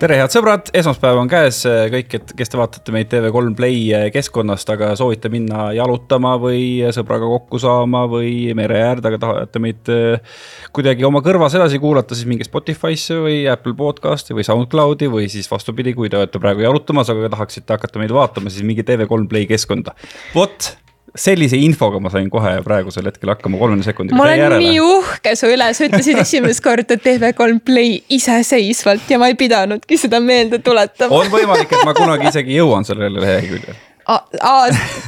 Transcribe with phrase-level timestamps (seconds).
[0.00, 1.60] tere, head sõbrad, esmaspäev on käes,
[1.92, 7.28] kõik, et kes te vaatate meid TV3 Play keskkonnast, aga soovite minna jalutama või sõbraga
[7.30, 10.36] kokku saama või mere äärde, aga tahate meid eh,
[10.74, 15.50] kuidagi oma kõrvas edasi kuulata, siis minge Spotify'sse või Apple podcast'i või SoundCloudi või siis
[15.50, 19.50] vastupidi, kui te olete praegu jalutamas, aga tahaksite hakata meid vaatama, siis minge TV3 Play
[19.50, 19.94] keskkonda.
[20.34, 20.74] vot
[21.14, 24.18] sellise infoga ma sain kohe praegusel hetkel hakkama kolmekümne sekundiga.
[24.18, 24.58] ma olen järele.
[24.64, 29.98] nii uhke su üle, sa ütlesid esimest korda TV3 Play iseseisvalt ja ma ei pidanudki
[30.00, 31.14] seda meelde tuletama.
[31.14, 33.78] on võimalik, et ma kunagi isegi jõuan sellele leheküljele.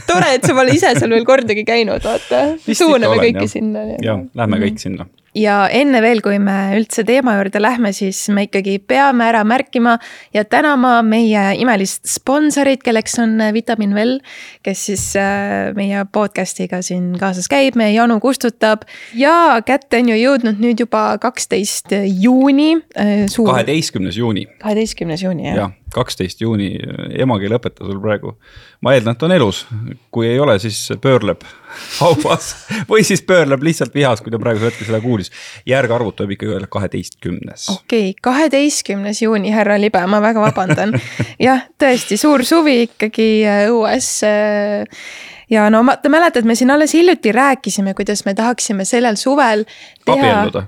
[0.07, 2.47] tore, et sa pole ise seal veel kordagi käinud, vaata.
[2.71, 3.55] suuname kõiki jah.
[3.59, 3.87] sinna.
[3.99, 8.47] jah, lähme kõik sinna ja enne veel, kui me üldse teema juurde lähme, siis me
[8.47, 9.97] ikkagi peame ära märkima
[10.35, 14.19] ja tänama meie imelist sponsorit, kelleks on Vitamin Well,
[14.67, 18.87] kes siis äh, meie podcast'iga siin kaasas käib, meie janu kustutab
[19.17, 22.77] ja kätte on ju jõudnud nüüd juba kaksteist juuni.
[22.99, 24.47] Äh, kaheteistkümnes juuni.
[24.63, 26.73] kaheteistkümnes juuni, jah ja kaksteist juuni,
[27.23, 28.35] emakeeleõpetaja sul praegu.
[28.83, 29.63] ma eeldan, et on elus,
[30.11, 31.45] kui ei ole, siis pöörleb
[32.01, 32.53] hauas
[32.89, 35.31] või siis pöörleb lihtsalt vihas, kui ta praegusel hetkel seda kuulis.
[35.67, 37.69] järg arvutab ikkagi öelda kaheteistkümnes.
[37.69, 40.97] okei okay,, kaheteistkümnes juuni, härra Libe, ma väga vabandan.
[41.49, 45.05] jah, tõesti suur suvi ikkagi äh, õues äh,
[45.51, 49.65] ja no ma, te mäletate, me siin alles hiljuti rääkisime, kuidas me tahaksime sellel suvel
[50.05, 50.19] teha....
[50.19, 50.67] abielluda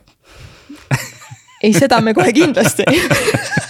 [1.62, 2.86] ei, seda me kohe kindlasti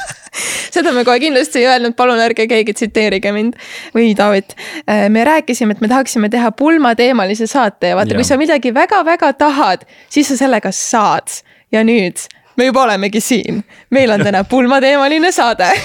[0.79, 3.59] seda me kohe kindlasti ei öelnud, palun ärge keegi tsiteerige mind.
[3.97, 4.55] Või Taavit.
[4.85, 9.33] Äh, me rääkisime, et me tahaksime teha pulmateemalise saate ja vaata, kui sa midagi väga-väga
[9.39, 11.43] tahad, siis sa sellega saad.
[11.73, 12.23] ja nüüd
[12.57, 15.73] me juba olemegi siin, meil on täna pulmateemaline saade.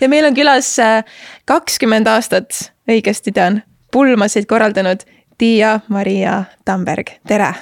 [0.00, 1.04] Ja meil on külas äh,
[1.46, 3.60] kakskümmend aastat, õigesti tean,
[3.94, 5.06] pulmasid korraldanud
[5.38, 7.52] Tiia-Maria Tamberg, tere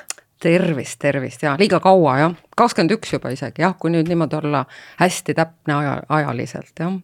[0.42, 4.64] tervist, tervist ja liiga kaua jah, kakskümmend üks juba isegi jah, kui nüüd niimoodi olla
[5.00, 6.98] hästi täpne aja, ajaliselt jah.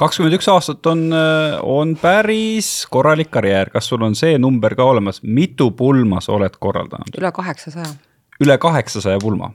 [0.00, 1.08] kakskümmend üks aastat on,
[1.62, 6.56] on päris korralik karjäär, kas sul on see number ka olemas, mitu pulma sa oled
[6.58, 7.18] korraldanud?
[7.18, 7.90] üle kaheksasaja.
[8.40, 9.52] üle kaheksasaja pulma?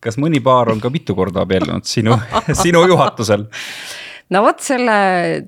[0.00, 2.18] kas mõni paar on ka mitu korda abiellunud sinu
[2.64, 3.46] sinu juhatusel?
[4.34, 4.96] No vot, selle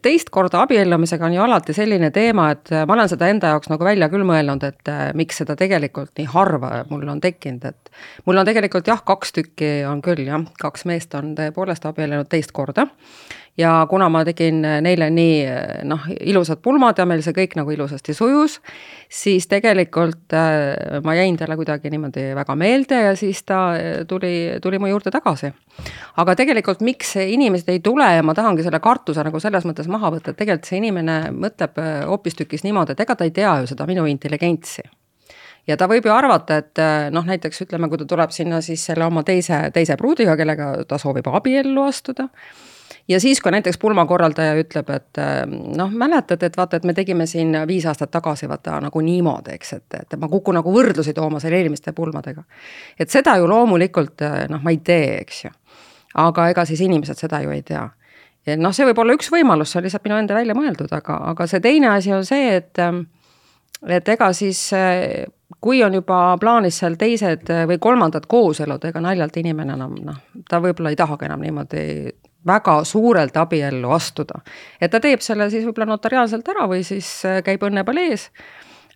[0.03, 3.87] teist korda abiellumisega on ju alati selline teema, et ma olen seda enda jaoks nagu
[3.87, 7.93] välja küll mõelnud, et äh, miks seda tegelikult nii harva mul on tekkinud, et
[8.29, 12.55] mul on tegelikult jah, kaks tükki on küll jah, kaks meest on tõepoolest abiellunud teist
[12.57, 12.89] korda
[13.59, 18.15] ja kuna ma tegin neile nii noh, ilusad pulmad ja meil see kõik nagu ilusasti
[18.15, 18.59] sujus,
[19.11, 24.61] siis tegelikult äh, ma jäin talle kuidagi niimoodi väga meelde ja siis ta äh, tuli,
[24.63, 25.53] tuli mu juurde tagasi.
[26.17, 30.13] aga tegelikult, miks inimesed ei tule ja ma tahangi selle kartuse nagu selles mõttes maha
[30.15, 33.71] võtta, et tegelikult see inimene mõtleb äh, hoopistükkis niimoodi, et ega ta ei tea ju
[33.73, 34.87] seda minu intelligentsi
[35.67, 36.81] ja ta võib ju arvata, et
[37.13, 40.99] noh, näiteks ütleme, kui ta tuleb sinna siis selle oma teise, teise pruudiga, kellega ta
[40.99, 42.31] soovib abiellu astuda
[43.09, 45.43] ja siis, kui näiteks pulmakorraldaja ütleb, et äh,
[45.77, 49.73] noh, mäletad, et vaata, et me tegime siin viis aastat tagasi vaata nagu niimoodi, eks,
[49.79, 52.45] et, et ma kukun nagu võrdlusi tooma selle eelmiste pulmadega.
[52.99, 55.55] et seda ju loomulikult äh, noh, ma ei tee, eks ju.
[56.21, 57.89] aga ega siis inimesed seda ju ei tea.
[58.57, 61.47] noh, see võib olla üks võimalus, see on lihtsalt minu enda välja mõeldud, aga, aga
[61.51, 63.03] see teine asi on see, et äh,
[63.89, 64.69] et ega siis
[65.61, 70.19] kui on juba plaanis seal teised või kolmandad kooselud, ega naljalt inimene enam noh,
[70.49, 71.85] ta võib-olla ei tahagi enam niimoodi
[72.47, 74.41] väga suurelt abiellu astuda.
[74.81, 78.31] et ta teeb selle siis võib-olla notariaalselt ära või siis äh, käib õnnepalees,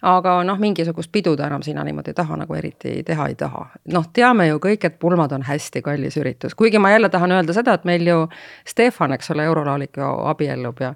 [0.05, 3.67] aga noh, mingisugust pidu ta enam sinna niimoodi taha nagu eriti teha ei taha.
[3.93, 7.57] noh, teame ju kõik, et pulmad on hästi kallis üritus, kuigi ma jälle tahan öelda
[7.57, 8.27] seda, et meil ju
[8.67, 10.95] Stefan, eks ole, eurolaulik ju abiellub ja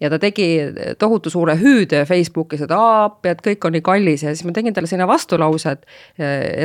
[0.00, 0.46] ja ta tegi
[0.98, 4.74] tohutu suure hüüde Facebookis, et appi, et kõik on nii kallis ja siis ma tegin
[4.76, 5.86] talle sinna vastulause, et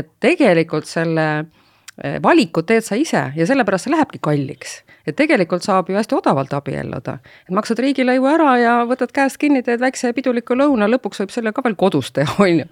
[0.02, 5.66] et tegelikult selle äh, valikud teed sa ise ja sellepärast see lähebki kalliks et tegelikult
[5.66, 7.18] saab ju hästi odavalt abielluda.
[7.48, 11.54] et maksad riigilõivu ära ja võtad käest kinni, teed väikse piduliku lõuna, lõpuks võib selle
[11.54, 12.70] ka veel kodus teha, on ju.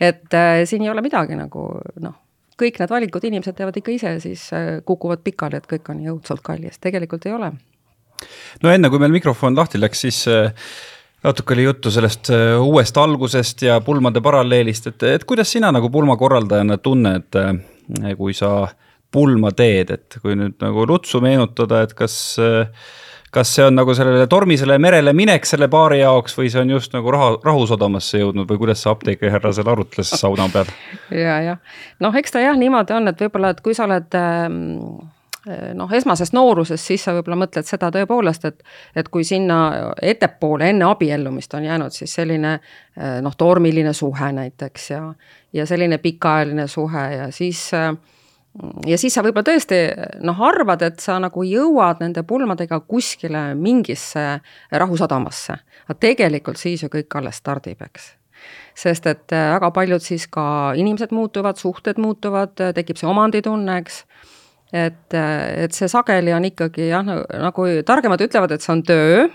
[0.00, 1.68] et äh, siin ei ole midagi nagu
[2.00, 2.16] noh,
[2.60, 6.42] kõik need valikud inimesed teevad ikka ise, siis äh, kukuvad pikali, et kõik on jõudsalt
[6.44, 7.52] kallis, tegelikult ei ole.
[8.62, 10.50] no enne, kui meil mikrofon lahti läks, siis äh
[11.22, 15.90] natuke oli juttu sellest äh, uuest algusest ja pulmade paralleelist, et, et kuidas sina nagu
[15.90, 18.91] pulmakorraldajana tunned, äh, kui sa pulma
[19.56, 22.38] teed, et kui nüüd nagu Lutsu meenutada, et kas
[23.32, 26.92] kas see on nagu sellele tormisele merele minek selle paari jaoks või see on just
[26.92, 30.68] nagu raha, rahusodamasse jõudnud või kuidas see apteekrihärra seal arutles sauna peal?
[31.24, 34.60] ja, jah, noh, eks ta jah niimoodi on, et võib-olla, et kui sa oled ähm,
[35.74, 38.60] noh, esmasest noorusest, siis sa võib-olla mõtled seda tõepoolest, et
[39.00, 39.58] et kui sinna
[40.02, 45.06] ettepoole enne abiellumist on jäänud siis selline äh, noh, tormiline suhe näiteks ja
[45.52, 47.94] ja selline pikaajaline suhe ja siis äh,
[48.86, 49.78] ja siis sa võib-olla tõesti
[50.26, 54.24] noh, arvad, et sa nagu jõuad nende pulmadega kuskile mingisse
[54.70, 55.56] rahusadamasse.
[55.86, 58.12] aga tegelikult siis ju kõik alles stardib, eks
[58.74, 64.02] sest et äh, väga paljud siis ka inimesed muutuvad, suhted muutuvad, tekib see omanditunne, eks.
[64.72, 69.28] et, äh, et see sageli on ikkagi jah, nagu targemad ütlevad, et see on töö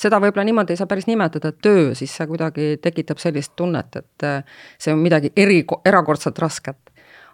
[0.00, 4.26] seda võib-olla niimoodi ei saa päris nimetada töö, siis see kuidagi tekitab sellist tunnet, et
[4.26, 6.89] äh, see on midagi eri, erakordselt rasket.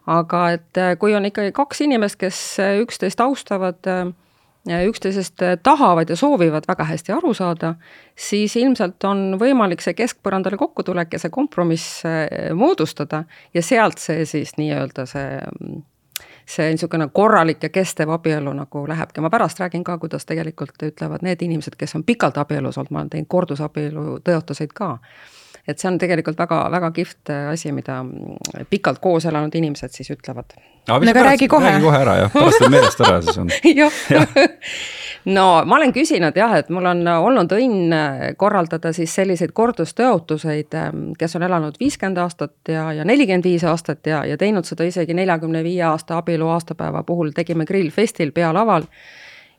[0.06, 3.82] Aga et äh, kui on ikkagi kaks inimest, kes äh, üksteist austavad,
[4.66, 7.76] üksteisest tahavad ja soovivad väga hästi aru saada,
[8.18, 12.00] siis ilmselt on võimalik see keskpõrandale kokkutulek ja see kompromiss
[12.58, 13.22] moodustada.
[13.54, 15.28] Ja sealt see siis nii-öelda see
[16.46, 21.24] see niisugune korralik ja kestev abielu nagu lähebki, ma pärast räägin ka, kuidas tegelikult ütlevad
[21.26, 24.96] need inimesed, kes on pikalt abielus olnud, ma olen teinud kordusabielu tõotuseid ka
[25.66, 28.02] et see on tegelikult väga, väga kihvt asi, mida
[28.70, 30.56] pikalt koos elanud inimesed siis ütlevad.
[30.88, 31.72] no aga räägi kohe.
[31.72, 33.50] räägi kohe ära jah, pärast on meelest ära siis on.
[33.82, 33.98] jah
[35.26, 37.94] no ma olen küsinud jah, et mul on olnud õnn
[38.38, 40.78] korraldada siis selliseid kordustõotuseid,
[41.18, 45.16] kes on elanud viiskümmend aastat ja, ja nelikümmend viis aastat ja, ja teinud seda isegi
[45.18, 48.86] neljakümne viie aasta abielu aastapäeva puhul tegime grillfestil pealaval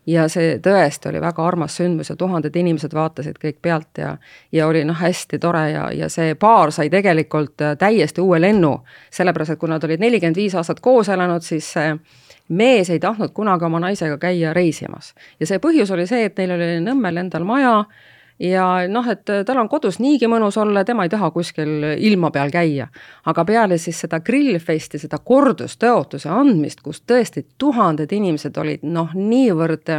[0.07, 4.15] ja see tõesti oli väga armas sündmus ja tuhanded inimesed vaatasid kõik pealt ja
[4.51, 8.77] ja oli noh, hästi tore ja, ja see paar sai tegelikult äh, täiesti uue lennu,
[9.11, 11.95] sellepärast et kui nad olid nelikümmend viis aastat koos elanud, siis see
[12.47, 15.13] mees ei tahtnud kunagi oma naisega käia reisimas.
[15.39, 17.83] ja see põhjus oli see, et neil oli Nõmmel endal maja
[18.39, 22.51] ja noh, et tal on kodus niigi mõnus olla, tema ei taha kuskil ilma peal
[22.53, 22.87] käia.
[23.25, 29.89] aga peale siis seda grillfesti, seda kordustõotuse andmist, kus tõesti tuhanded inimesed olid noh, niivõrd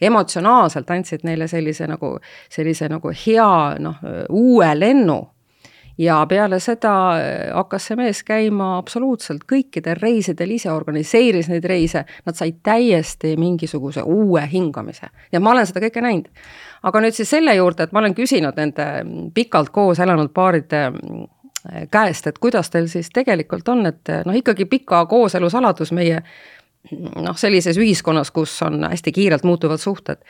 [0.00, 2.18] emotsionaalselt andsid neile sellise nagu,
[2.50, 5.22] sellise nagu hea noh, uue lennu.
[5.98, 6.92] Ja peale seda
[7.56, 14.04] hakkas see mees käima absoluutselt kõikidel reisidel, ise organiseeris neid reise, nad said täiesti mingisuguse
[14.04, 15.08] uue hingamise.
[15.32, 16.28] Ja ma olen seda kõike näinud
[16.86, 18.86] aga nüüd siis selle juurde, et ma olen küsinud nende
[19.34, 21.24] pikalt koos elanud paaride mm,
[21.90, 26.20] käest, et kuidas teil siis tegelikult on, et noh, ikkagi pika kooselu saladus meie
[26.92, 30.22] noh, sellises ühiskonnas, kus on hästi kiirelt muutuvad suhted.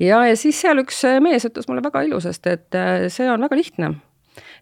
[0.00, 2.80] ja, ja siis seal üks mees ütles mulle väga ilusasti, et
[3.12, 3.92] see on väga lihtne.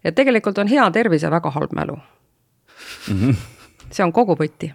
[0.03, 3.15] et tegelikult on hea tervis ja väga halb mälu mm.
[3.15, 3.35] -hmm.
[3.91, 4.73] see on kogu võti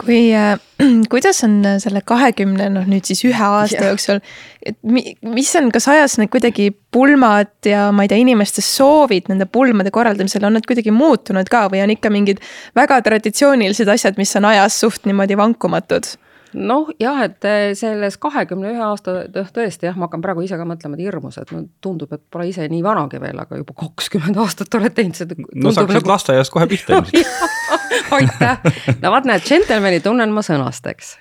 [0.00, 0.58] kui äh,,
[1.12, 3.92] kuidas on äh, selle kahekümne, noh nüüd siis ühe aasta yeah.
[3.92, 4.20] jooksul,
[4.66, 9.30] et mi, mis on, kas ajas need kuidagi pulmad ja ma ei tea, inimeste soovid
[9.30, 12.42] nende pulmade korraldamisel, on need kuidagi muutunud ka või on ikka mingid
[12.76, 16.14] väga traditsioonilised asjad, mis on ajas suht niimoodi vankumatud?
[16.54, 20.58] Noh, jah, et eh, selles kahekümne ühe aasta, noh tõesti jah, ma hakkan praegu ise
[20.60, 23.76] ka mõtlema, et hirmus, et no tundub, et pole ise nii vanagi veel, aga juba
[23.84, 25.38] kakskümmend aastat oled teinud seda.
[25.38, 26.12] no sa hakkasid nagu...
[26.14, 27.32] lasteaiast kohe pihta ilmselt.
[28.14, 31.16] Aitäh, no vaat näed, džentelmeni tunnen ma sõnast, eks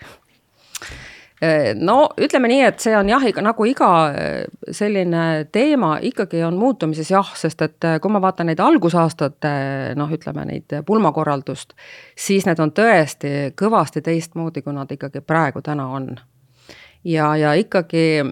[1.76, 7.10] no ütleme nii, et see on jah, nagu iga äh, selline teema ikkagi on muutumises
[7.12, 9.54] jah, sest et äh, kui ma vaatan neid algusaastate
[10.00, 11.74] noh, ütleme neid pulmakorraldust,
[12.16, 16.14] siis need on tõesti kõvasti teistmoodi, kui nad ikkagi praegu täna on.
[17.04, 18.24] ja, ja ikkagi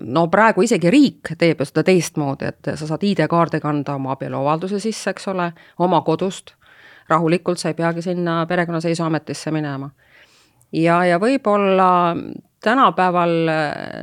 [0.00, 4.78] no praegu isegi riik teeb ju seda teistmoodi, et sa saad ID-kaardi kanda oma abieluavalduse
[4.80, 6.54] sisse, eks ole, oma kodust.
[7.08, 9.90] rahulikult, sa ei peagi sinna perekonnaseisuametisse minema
[10.72, 12.16] ja, ja võib-olla
[12.60, 13.36] tänapäeval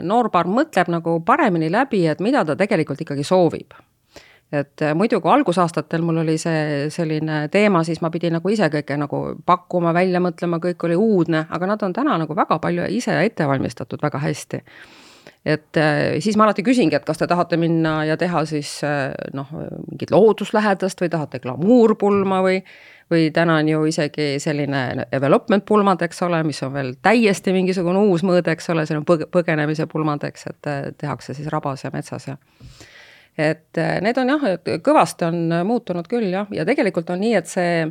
[0.02, 3.76] noorpaar mõtleb nagu paremini läbi, et mida ta tegelikult ikkagi soovib
[4.52, 8.96] et muidu, kui algusaastatel mul oli see selline teema, siis ma pidin nagu ise kõike
[9.00, 13.18] nagu pakkuma, välja mõtlema, kõik oli uudne, aga nad on täna nagu väga palju ise
[13.26, 14.62] ette valmistatud väga hästi.
[15.48, 15.80] et
[16.20, 18.82] siis ma alati küsingi, et kas te tahate minna ja teha siis
[19.34, 19.52] noh,
[19.92, 22.64] mingit looduslähedast või tahate glamuurpulma või
[23.12, 28.02] või täna on ju isegi selline development pulmad, eks ole, mis on veel täiesti mingisugune
[28.10, 31.94] uus mõõde, eks ole, see on põg-, põgenemise pulmad, eks, et tehakse siis rabas ja
[31.94, 32.38] metsas ja
[33.38, 34.46] et need on jah,
[34.84, 37.86] kõvasti on muutunud küll jah, ja tegelikult on nii, et see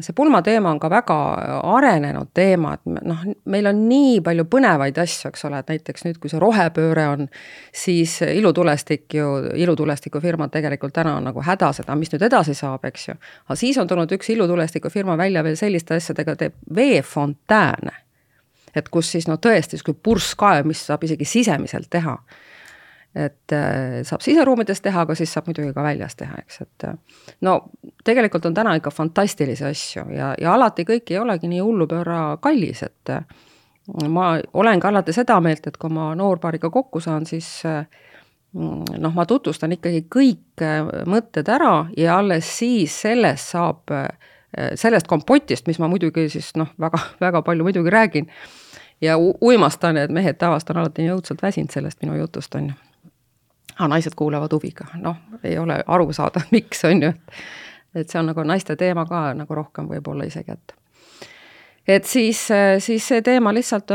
[0.00, 1.16] see pulmateema on ka väga
[1.68, 6.20] arenenud teema, et noh, meil on nii palju põnevaid asju, eks ole, et näiteks nüüd,
[6.20, 7.26] kui see rohepööre on,
[7.76, 9.26] siis ilutulestik ju,
[9.66, 13.18] ilutulestikufirmad tegelikult täna on nagu hädas, et aga mis nüüd edasi saab, eks ju.
[13.44, 17.92] aga siis on tulnud üks ilutulestikufirma välja veel selliste asjadega, teeb veefontääne.
[18.74, 22.16] et kus siis no tõesti, niisugune purskkaev, mis saab isegi sisemiselt teha
[23.14, 27.26] et äh, saab siseruumides teha, aga siis saab muidugi ka väljas teha, eks, et äh,
[27.46, 27.56] no
[28.04, 32.82] tegelikult on täna ikka fantastilisi asju ja, ja alati kõik ei olegi nii hullupööra kallis,
[32.82, 33.22] et äh,
[34.10, 37.62] ma olen ka alati seda meelt, et kui ma noorpaariga kokku saan, siis
[38.54, 40.62] noh, ma tutvustan ikkagi kõik
[41.10, 43.92] mõtted ära ja alles siis sellest saab
[44.78, 48.30] sellest kompotist, mis ma muidugi siis noh, väga, väga palju muidugi räägin
[49.04, 52.80] ja uimastan, et mehed tavaliselt on alati nii õudselt väsinud sellest minu jutust, on ju.
[53.78, 57.44] Aga naised kuulavad huviga, noh, ei ole aru saada, miks, on ju, et
[57.94, 60.74] et see on nagu naiste teema ka nagu rohkem võib-olla isegi, et.
[61.84, 62.38] Et siis,
[62.80, 63.92] siis see teema lihtsalt,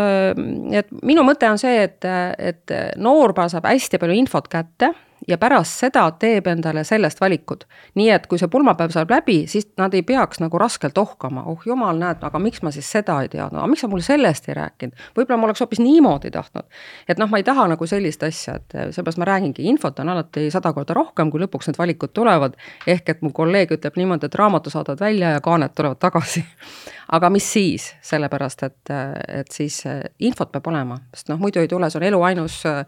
[0.78, 2.06] et minu mõte on see, et,
[2.38, 4.92] et noorpea saab hästi palju infot kätte
[5.28, 7.66] ja pärast seda teeb endale sellest valikud.
[7.96, 11.66] nii et kui see pulmapäev saab läbi, siis nad ei peaks nagu raskelt ohkama, oh
[11.66, 14.58] jumal, näed, aga miks ma siis seda ei teadnud, aga miks sa mulle sellest ei
[14.58, 15.06] rääkinud.
[15.18, 16.68] võib-olla ma oleks hoopis niimoodi tahtnud.
[17.08, 20.50] et noh, ma ei taha nagu sellist asja, et seepärast ma räägingi, infot on alati
[20.52, 22.56] sada korda rohkem, kui lõpuks need valikud tulevad.
[22.88, 26.46] ehk et mu kolleeg ütleb niimoodi, et raamatu saadad välja ja kaaned tulevad tagasi
[27.16, 28.94] aga mis siis, sellepärast et,
[29.28, 29.84] et siis
[30.20, 32.86] infot peab olema, sest noh, muidu ei tule, see on elu ainus Äh,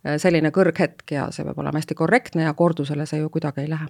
[0.00, 3.88] selline kõrghetk ja see peab olema hästi korrektne ja kordusele see ju kuidagi ei lähe.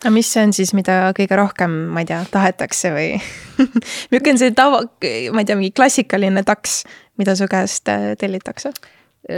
[0.00, 3.08] aga mis see on siis, mida kõige rohkem, ma ei tea, tahetakse või
[4.10, 4.82] milline on see tava,
[5.32, 6.82] ma ei tea, mingi klassikaline taks,
[7.20, 8.72] mida su käest äh, tellitakse?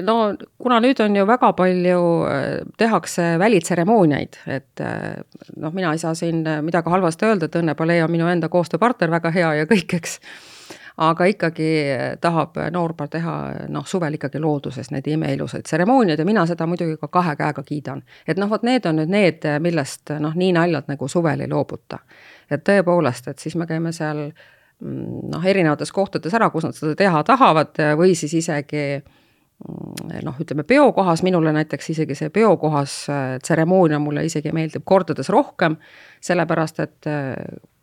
[0.02, 4.86] no kuna nüüd on ju väga palju, äh, tehakse välitseremooniaid, et
[5.56, 9.10] noh, mina ei saa siin midagi halvasti öelda, et Õnne Palee on minu enda koostööpartner
[9.14, 10.20] väga hea ja kõik, eks
[10.96, 11.70] aga ikkagi
[12.20, 13.34] tahab noorpaar teha
[13.68, 18.02] noh, suvel ikkagi looduses neid imeilusaid tseremooniaid ja mina seda muidugi ka kahe käega kiidan.
[18.26, 21.98] et noh, vot need on nüüd need, millest noh, nii naljalt nagu suvel ei loobuta.
[22.50, 26.96] et tõepoolest, et siis me käime seal mm, noh, erinevates kohtades ära, kus nad seda
[26.96, 33.02] teha tahavad või siis isegi mm, noh, ütleme peokohas, minule näiteks isegi see peokohas
[33.44, 35.76] tseremoonia mulle isegi meeldib kordades rohkem,
[36.24, 37.14] sellepärast et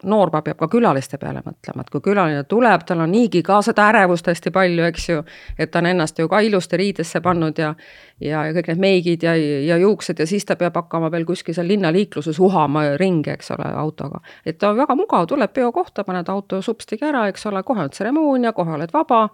[0.03, 3.89] noorpea peab ka külaliste peale mõtlema, et kui külaline tuleb, tal on niigi ka seda
[3.91, 5.23] ärevust hästi palju, eks ju,
[5.57, 7.73] et ta on ennast ju ka ilusti riidesse pannud ja
[8.21, 11.55] ja, ja kõik need meigid ja, ja juuksed ja siis ta peab hakkama veel kuskil
[11.55, 14.21] seal linnaliikluses uhama ringi, eks ole, autoga.
[14.45, 17.87] et ta on väga mugav, tuleb peo kohta, paned auto supstiga ära, eks ole, kohe
[17.87, 19.27] on tseremoonia, kohe oled vaba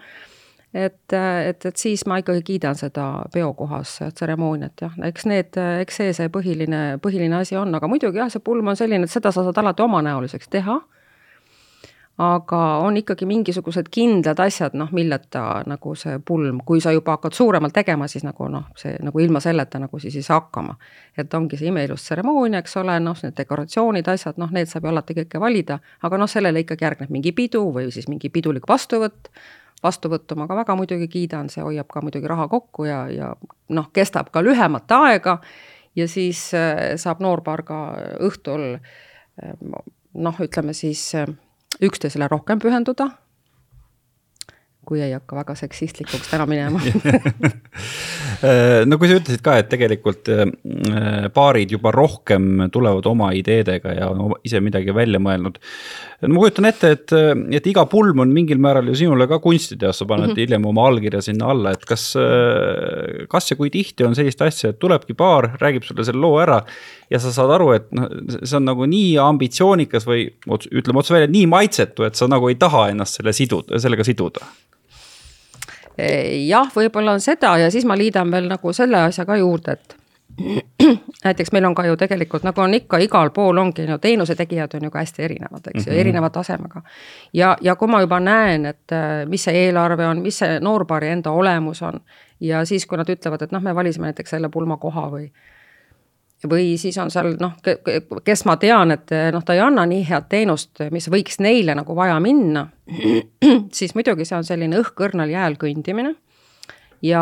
[0.74, 6.14] et, et, et siis ma ikkagi kiidan seda peokohas tseremooniat jah, eks need, eks see
[6.14, 9.46] see põhiline, põhiline asi on, aga muidugi jah, see pulm on selline, et seda sa
[9.48, 10.80] saad alati omanäoliseks teha.
[12.20, 17.34] aga on ikkagi mingisugused kindlad asjad, noh, milleta nagu see pulm, kui sa juba hakkad
[17.34, 20.76] suuremalt tegema, siis nagu noh, see nagu ilma selleta nagu siis ei saa hakkama.
[21.18, 24.92] et ongi see imeilus tseremoonia, eks ole, noh, need dekoratsioonid, asjad, noh, need saab ju
[24.92, 29.32] alati kõike valida, aga noh, sellele ikkagi järgneb mingi pidu või siis mingi pidulik vastuvõtt
[29.84, 33.34] vastuvõttu ma ka väga muidugi kiidan, see hoiab ka muidugi raha kokku ja, ja
[33.70, 35.40] noh, kestab ka lühemat aega
[35.96, 37.80] ja siis äh, saab noorpaar ka
[38.28, 39.54] õhtul äh,
[40.14, 41.30] noh, ütleme siis äh,
[41.82, 43.10] üksteisele rohkem pühenduda,
[44.90, 46.82] kui ei hakka väga seksistlikuks täna minema
[48.90, 50.46] no kui sa ütlesid ka, et tegelikult äh,
[51.36, 55.60] paarid juba rohkem tulevad oma ideedega ja on ise midagi välja mõelnud.
[56.24, 57.14] no ma kujutan ette, et,
[57.60, 60.46] et iga pulm on mingil määral ju sinule ka kunstiteos, sa paned mm -hmm.
[60.46, 64.70] hiljem oma allkirja sinna alla, et kas, äh, kas ja kui tihti on sellist asja,
[64.70, 66.64] et tulebki paar, räägib sulle selle loo ära
[67.10, 68.10] ja sa saad aru, et noh,
[68.44, 70.30] see on nagu nii ambitsioonikas või
[70.72, 74.40] ütleme otse välja, nii maitsetu, et sa nagu ei taha ennast selle siduda, sellega siduda
[76.48, 79.96] jah, võib-olla on seda ja siis ma liidan veel nagu selle asja ka juurde, et
[81.26, 84.76] näiteks meil on ka ju tegelikult nagu on ikka igal pool ongi no teenuse tegijad
[84.78, 86.82] on ju ka hästi erinevad, eks ju mm -hmm., erineva tasemega.
[87.34, 91.08] ja, ja kui ma juba näen, et äh, mis see eelarve on, mis see noorpaari
[91.08, 92.02] enda olemus on
[92.40, 95.32] ja siis, kui nad ütlevad, et noh, me valisime näiteks selle pulmakoha või
[96.48, 97.58] või siis on seal noh,
[98.24, 101.96] kes ma tean, et noh, ta ei anna nii head teenust, mis võiks neile nagu
[101.96, 102.68] vaja minna,
[103.78, 106.16] siis muidugi see on selline õhkõrnal jääl kõndimine.
[107.00, 107.22] Ja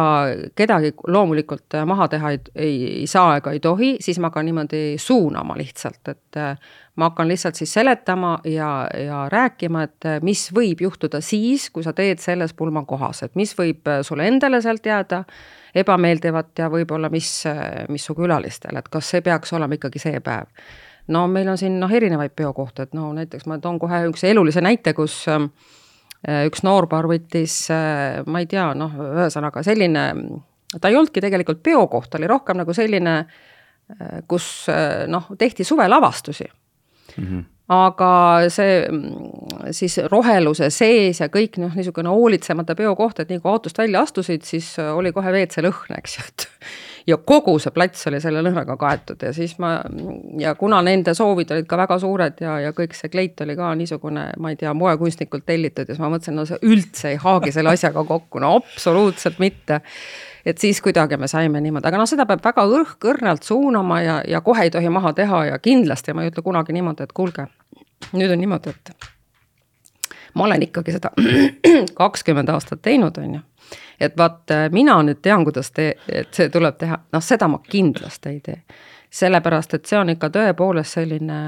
[0.58, 4.96] kedagi loomulikult maha teha ei, ei, ei saa ega ei tohi, siis ma hakkan niimoodi
[4.98, 6.40] suunama lihtsalt, et
[6.98, 11.94] ma hakkan lihtsalt siis seletama ja, ja rääkima, et mis võib juhtuda siis, kui sa
[11.94, 15.22] teed selles pulmakohas, et mis võib sulle endale sealt jääda
[15.76, 17.32] ebameeldivat ja võib-olla mis,
[17.90, 20.52] mis su külalistel, et kas see peaks olema ikkagi see päev.
[21.14, 24.62] no meil on siin noh, erinevaid peokohti, et no näiteks ma toon kohe üks elulise
[24.62, 30.08] näite, kus äh, üks noorpaar võttis, äh, ma ei tea, noh, ühesõnaga selline,
[30.80, 34.68] ta ei olnudki tegelikult peokoht, oli rohkem nagu selline, äh, kus
[35.08, 36.50] noh, tehti suvelavastusi
[37.18, 37.24] mm.
[37.24, 38.10] -hmm aga
[38.54, 43.80] see mm, siis roheluse sees ja kõik noh, niisugune hoolitsemata peokoht, et nii kui autost
[43.80, 46.48] välja astusid, siis oli kohe WC lõhn, eks ju, et
[47.08, 49.78] ja kogu see plats oli selle lõhnaga kaetud ja siis ma
[50.40, 53.72] ja kuna nende soovid olid ka väga suured ja, ja kõik see kleit oli ka
[53.80, 57.54] niisugune, ma ei tea, moekunstnikult tellitud ja siis ma mõtlesin, no see üldse ei haagi
[57.56, 59.82] selle asjaga kokku, no absoluutselt mitte.
[60.48, 64.40] Et siis kuidagi me saime niimoodi, aga noh, seda peab väga õhkõrnalt suunama ja, ja
[64.44, 67.50] kohe ei tohi maha teha ja kindlasti ma ei ütle kunagi niimoodi, et kuulge,
[68.14, 68.92] nüüd on niimoodi, et
[70.38, 71.12] ma olen ikkagi seda
[72.02, 73.42] kakskümmend aastat teinud, on ju.
[74.00, 78.36] et vaat mina nüüd tean, kuidas te, et see tuleb teha, noh, seda ma kindlasti
[78.36, 78.62] ei tee.
[79.10, 81.42] sellepärast, et see on ikka tõepoolest selline,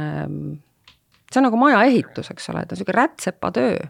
[1.30, 3.88] see on nagu maja ehitus, eks ole, ta on sihuke rätsepatöö.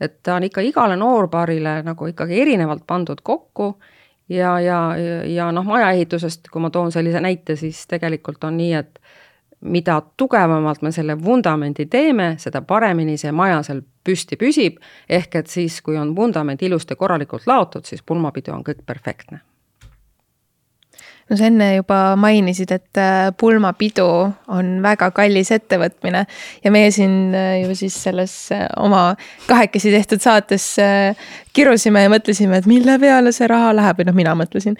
[0.00, 3.72] et ta on ikka igale noorpaarile nagu ikkagi erinevalt pandud kokku
[4.28, 4.80] ja, ja,
[5.26, 9.00] ja noh, majaehitusest, kui ma toon sellise näite, siis tegelikult on nii, et
[9.60, 15.50] mida tugevamalt me selle vundamendi teeme, seda paremini see maja seal püsti püsib, ehk et
[15.50, 19.42] siis, kui on vundament ilusti korralikult laotud, siis pulmapidu on kõik perfektne
[21.28, 24.06] no sa enne juba mainisid, et äh, pulmapidu
[24.54, 26.24] on väga kallis ettevõtmine
[26.64, 29.10] ja meie siin äh, ju siis selles äh, oma
[29.48, 30.70] kahekesi tehtud saates
[31.56, 34.76] kirusime ja mõtlesime, et mille peale see raha läheb või noh, mina mõtlesin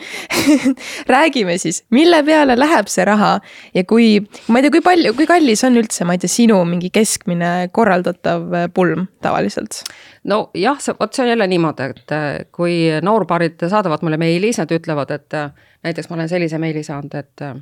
[1.14, 3.35] räägime siis, mille peale läheb see raha
[3.76, 6.61] ja kui, ma ei tea, kui palju, kui kallis on üldse, ma ei tea, sinu
[6.69, 9.83] mingi keskmine korraldatav pulm tavaliselt?
[10.28, 14.75] nojah, see, vot see on jälle niimoodi, et kui noorpaarid saadavad mulle meili, siis nad
[14.76, 15.37] ütlevad, et
[15.82, 17.56] näiteks ma olen sellise meili saanud, et äh,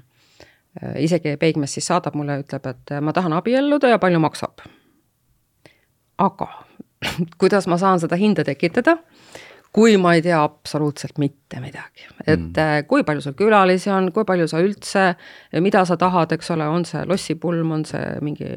[1.04, 4.64] isegi Peigmees siis saadab mulle, ütleb, et ma tahan abielluda ja palju maksab.
[6.18, 6.48] aga
[7.40, 8.96] kuidas ma saan seda hinda tekitada,
[9.72, 12.08] kui ma ei tea absoluutselt mitte midagi.
[12.26, 12.52] et mm.
[12.58, 15.06] Äh, kui palju sul külalisi on, kui palju sa üldse,
[15.60, 18.56] mida sa tahad, eks ole, on see lossipulm, on see mingi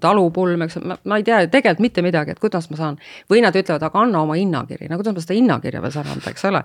[0.00, 2.98] talupulm, eks, ma ei tea tegelikult mitte midagi, et kuidas ma saan.
[3.30, 6.30] või nad ütlevad, aga anna oma hinnakiri, no kuidas ma seda hinnakirja veel saan anda,
[6.30, 6.62] eks ole.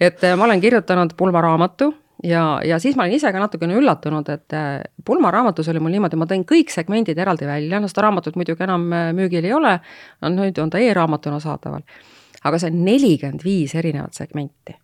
[0.00, 1.92] et äh, ma olen kirjutanud pulmaraamatu
[2.24, 4.68] ja, ja siis ma olin ise ka natukene üllatunud, et äh,
[5.04, 8.86] pulmaraamatus oli mul niimoodi, ma tõin kõik segmendid eraldi välja, no seda raamatut muidugi enam
[8.92, 9.78] äh, müügil ei ole,
[10.22, 11.82] no nüüd on ta e-raamatuna saadaval.
[12.44, 14.76] aga see on nelikümmend viis erinevat segmenti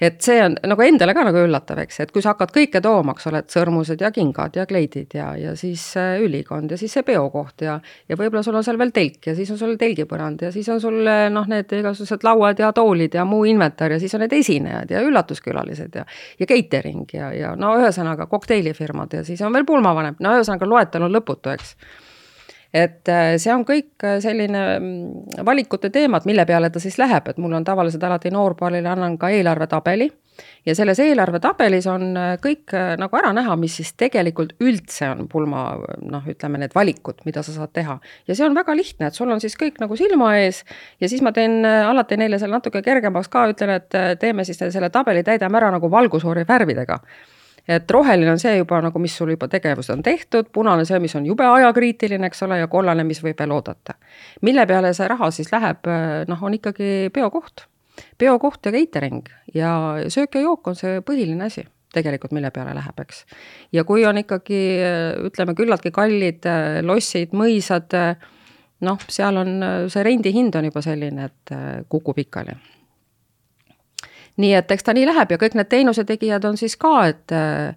[0.00, 3.14] et see on nagu endale ka nagu üllatav, eks, et kui sa hakkad kõike tooma,
[3.16, 6.94] eks ole, et sõrmused ja kingad ja kleidid ja, ja siis äh, ülikond ja siis
[6.96, 7.78] see peokoht ja
[8.08, 10.80] ja võib-olla sul on seal veel telk ja siis on sul telgipõrand ja siis on
[10.82, 14.90] sul noh, need igasugused lauad ja toolid ja muu inventar ja siis on need esinejad
[14.90, 16.06] ja üllatuskülalised ja
[16.40, 21.08] ja catering ja, ja no ühesõnaga kokteilifirmad ja siis on veel pulmavanem, no ühesõnaga loetelu
[21.08, 21.76] on lõputu, eks
[22.76, 26.98] et äh, see on kõik äh, selline mm, valikute teema, et mille peale ta siis
[27.00, 30.10] läheb, et mul on tavaliselt alati noorpaarile annan ka eelarvetabeli.
[30.68, 35.62] Ja selles eelarvetabelis on äh, kõik nagu ära näha, mis siis tegelikult üldse on pulma
[36.02, 37.96] noh, ütleme need valikud, mida sa saad teha.
[38.28, 40.60] ja see on väga lihtne, et sul on siis kõik nagu silma ees.
[41.00, 44.92] Ja siis ma teen alati neile selle natuke kergemaks ka, ütlen, et teeme siis selle
[44.92, 47.00] tabeli, täidame ära nagu valgusfoori värvidega
[47.68, 51.14] et roheline on see juba nagu, mis sul juba tegevus on tehtud, punane see, mis
[51.18, 53.96] on jube ajakriitiline, eks ole, ja kollane, mis võib veel oodata.
[54.42, 55.88] mille peale see raha siis läheb,
[56.28, 57.66] noh, on ikkagi peokoht.
[58.18, 59.70] peokoht ja catering ja
[60.08, 61.64] söök ja jook on see põhiline asi
[61.96, 63.24] tegelikult, mille peale läheb, eks.
[63.72, 64.62] ja kui on ikkagi
[65.24, 66.44] ütleme, küllaltki kallid
[66.84, 67.94] lossid, mõisad,
[68.84, 71.56] noh, seal on see rendihind on juba selline, et
[71.88, 72.56] kukub pikali
[74.36, 77.76] nii et eks ta nii läheb ja kõik need teenusetegijad on siis ka, et äh,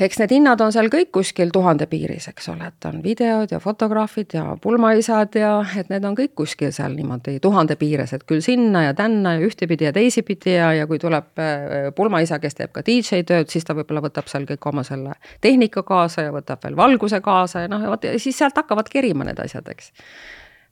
[0.00, 3.60] eks need hinnad on seal kõik kuskil tuhande piiris, eks ole, et on videod ja
[3.62, 8.44] fotograafid ja pulmaisad ja et need on kõik kuskil seal niimoodi tuhande piires, et küll
[8.44, 12.74] sinna ja tänna ja ühtepidi ja teisipidi ja, ja kui tuleb äh, pulmaisa, kes teeb
[12.76, 16.64] ka DJ tööd, siis ta võib-olla võtab seal kõik oma selle tehnika kaasa ja võtab
[16.66, 19.94] veel valguse kaasa ja noh, ja vot ja siis sealt hakkavad kerima need asjad, eks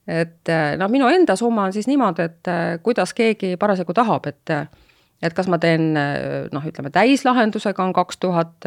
[0.09, 4.57] et noh, minu enda summa on siis niimoodi, et äh, kuidas keegi parasjagu tahab, et
[5.25, 8.67] et kas ma teen noh, ütleme täislahendusega on kaks tuhat,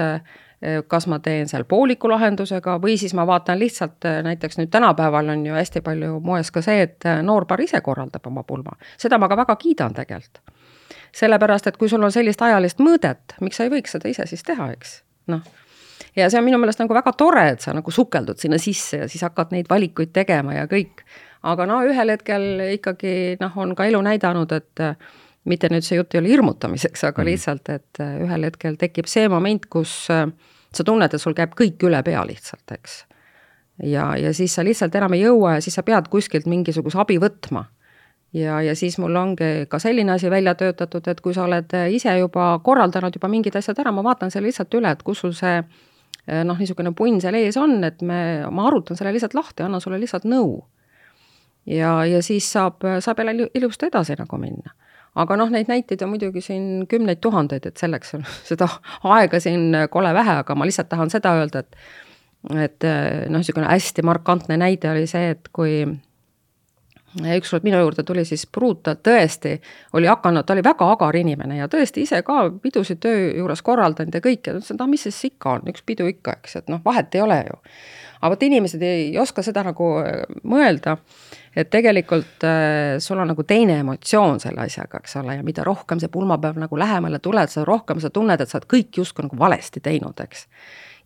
[0.89, 5.43] kas ma teen seal pooliku lahendusega või siis ma vaatan lihtsalt näiteks nüüd tänapäeval on
[5.45, 8.73] ju hästi palju moes ka see, et noorpaar ise korraldab oma pulma.
[8.97, 10.41] seda ma ka väga kiidan tegelikult.
[11.11, 14.41] sellepärast, et kui sul on sellist ajalist mõõdet, miks sa ei võiks seda ise siis
[14.47, 15.45] teha, eks, noh
[16.17, 19.09] ja see on minu meelest nagu väga tore, et sa nagu sukeldud sinna sisse ja
[19.11, 21.03] siis hakkad neid valikuid tegema ja kõik
[21.45, 24.95] aga no ühel hetkel ikkagi noh, on ka elu näidanud, et äh,
[25.47, 27.29] mitte nüüd see jutt ei ole hirmutamiseks, aga mm.
[27.29, 30.25] lihtsalt, et äh, ühel hetkel tekib see moment, kus äh,
[30.73, 32.99] sa tunned, et sul käib kõik üle pea lihtsalt, eks.
[33.85, 37.19] ja, ja siis sa lihtsalt enam ei jõua ja siis sa pead kuskilt mingisuguse abi
[37.21, 37.67] võtma.
[38.33, 42.17] ja, ja siis mul ongi ka selline asi välja töötatud, et kui sa oled ise
[42.17, 45.61] juba korraldanud juba mingid asjad ära, ma vaatan selle lihtsalt üle, et kus sul see
[46.27, 50.01] noh, niisugune punn seal ees on, et me, ma arutan selle lihtsalt lahti, annan sulle
[50.01, 50.57] lihtsalt nõu
[51.67, 54.73] ja, ja siis saab, saab jälle ilusti edasi nagu minna.
[55.17, 58.67] Aga noh, neid näiteid on muidugi siin kümneid tuhandeid, et selleks on seda
[59.03, 61.79] aega siin kole vähe, aga ma lihtsalt tahan seda öelda, et
[62.53, 62.85] et
[63.27, 65.81] noh, niisugune hästi markantne näide oli see, et kui
[67.37, 69.55] ükskord minu juurde tuli siis pruuta, tõesti
[69.93, 74.13] oli hakanud, ta oli väga agar inimene ja tõesti ise ka pidusid töö juures korraldanud
[74.13, 76.69] ja kõike, ta ütles, et ah, mis siis ikka on, üks pidu ikka, eks, et
[76.71, 77.59] noh, vahet ei ole ju.
[78.21, 80.97] Aga vot inimesed ei oska seda nagu äh, mõelda,
[81.57, 86.01] et tegelikult äh, sul on nagu teine emotsioon selle asjaga, eks ole, ja mida rohkem
[86.01, 89.39] see pulmapäev nagu lähemale tuleb, seda rohkem sa tunned, et sa oled kõik justkui nagu
[89.39, 90.47] valesti teinud, eks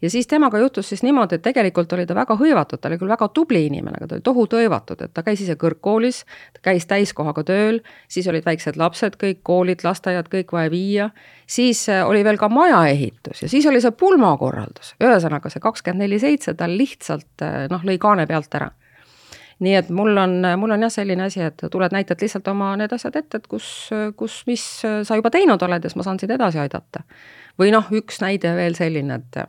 [0.01, 3.11] ja siis temaga juhtus siis niimoodi, et tegelikult oli ta väga hõivatud, ta oli küll
[3.11, 6.23] väga tubli inimene, aga ta oli tohutu hõivatud, et ta käis ise kõrgkoolis,
[6.55, 11.09] ta käis täiskohaga tööl, siis olid väiksed lapsed, kõik koolid, lasteaiad, kõik vaja viia.
[11.47, 16.19] siis äh, oli veel ka majaehitus ja siis oli see pulmakorraldus, ühesõnaga see kakskümmend neli
[16.19, 18.71] seitse tal lihtsalt äh, noh, lõi kaane pealt ära
[19.61, 22.93] nii et mul on, mul on jah selline asi, et tuled, näitad lihtsalt oma need
[22.95, 26.33] asjad ette, et kus, kus, mis sa juba teinud oled ja siis ma saan sind
[26.33, 27.03] edasi aidata.
[27.59, 29.43] või noh, üks näide veel selline, et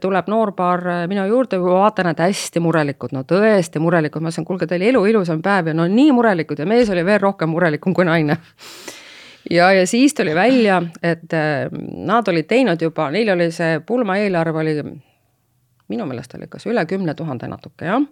[0.00, 4.66] tuleb noorpaar eh, minu juurde, vaatan, et hästi murelikud, no tõesti murelikud, ma ütlesin, kuulge,
[4.70, 5.70] teil elu ilusam päev.
[5.70, 6.58] Ja no nii murelikud.
[6.58, 8.38] Ja mees oli veel rohkem murelikum kui naine.
[9.56, 11.68] ja, ja siis tuli välja, et eh,
[12.10, 14.80] nad olid teinud juba, neil oli see pulmaeelarve oli
[15.88, 18.02] minu meelest oli kas üle kümne tuhande natuke, jah.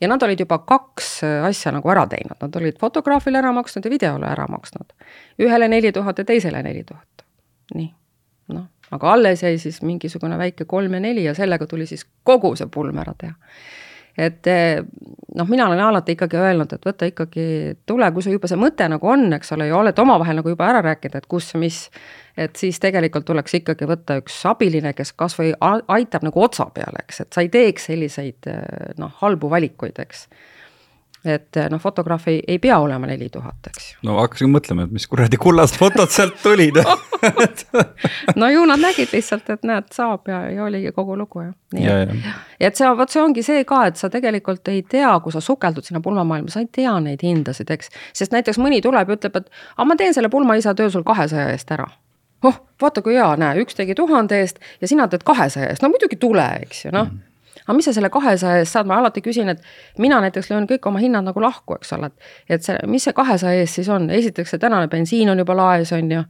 [0.00, 3.92] ja nad olid juba kaks asja nagu ära teinud, nad olid fotograafile ära maksnud ja
[3.92, 4.96] videole ära maksnud.
[5.38, 7.26] ühele neli tuhat ja teisele neli tuhat,
[7.74, 7.92] nii,
[8.94, 12.70] aga alles jäi siis mingisugune väike kolm ja neli ja sellega tuli siis kogu see
[12.72, 13.34] pulm ära teha.
[14.18, 14.82] et eh,
[15.34, 17.46] noh, mina olen alati ikkagi öelnud, et võta ikkagi,
[17.86, 20.68] tule, kui sul juba see mõte nagu on, eks ole, ja oled omavahel nagu juba
[20.70, 21.80] ära rääkinud, et kus, mis,
[22.38, 27.02] et siis tegelikult tuleks ikkagi võtta üks abiline, kes kas või aitab nagu otsa peale,
[27.02, 30.28] eks, et sa ei teeks selliseid eh, noh, halbu valikuid, eks
[31.24, 33.98] et noh, fotograaf ei, pea olema neli tuhat, eks ju.
[34.08, 36.80] no hakkasin mõtlema, et mis kuradi kullast fotod sealt tulid
[38.40, 41.50] no ju nad nägid lihtsalt, et näed, saab ja, ja oligi kogu lugu ju.
[41.80, 42.36] ja, ja.
[42.60, 45.42] ja et see, vot see ongi see ka, et sa tegelikult ei tea, kui sa
[45.44, 47.92] sukeldud sinna pulmamaailma, sa ei tea neid hindasid, eks.
[48.12, 51.52] sest näiteks mõni tuleb ja ütleb, et aga ma teen selle pulmaisa töö sul kahesaja
[51.54, 51.88] eest ära
[52.44, 55.92] oh, vaata kui hea, näe, üks tegi tuhande eest ja sina teed kahesaja eest, no
[55.92, 57.30] muidugi tule, eks ju, noh mm
[57.64, 59.62] aga mis sa selle kahesaja eest saad, ma alati küsin, et
[59.98, 62.32] mina näiteks löön kõik oma hinnad nagu lahku, eks ole, et.
[62.58, 65.92] et see, mis see kahesaja eest siis on, esiteks see tänane bensiin on juba laes,
[65.96, 66.24] on ju.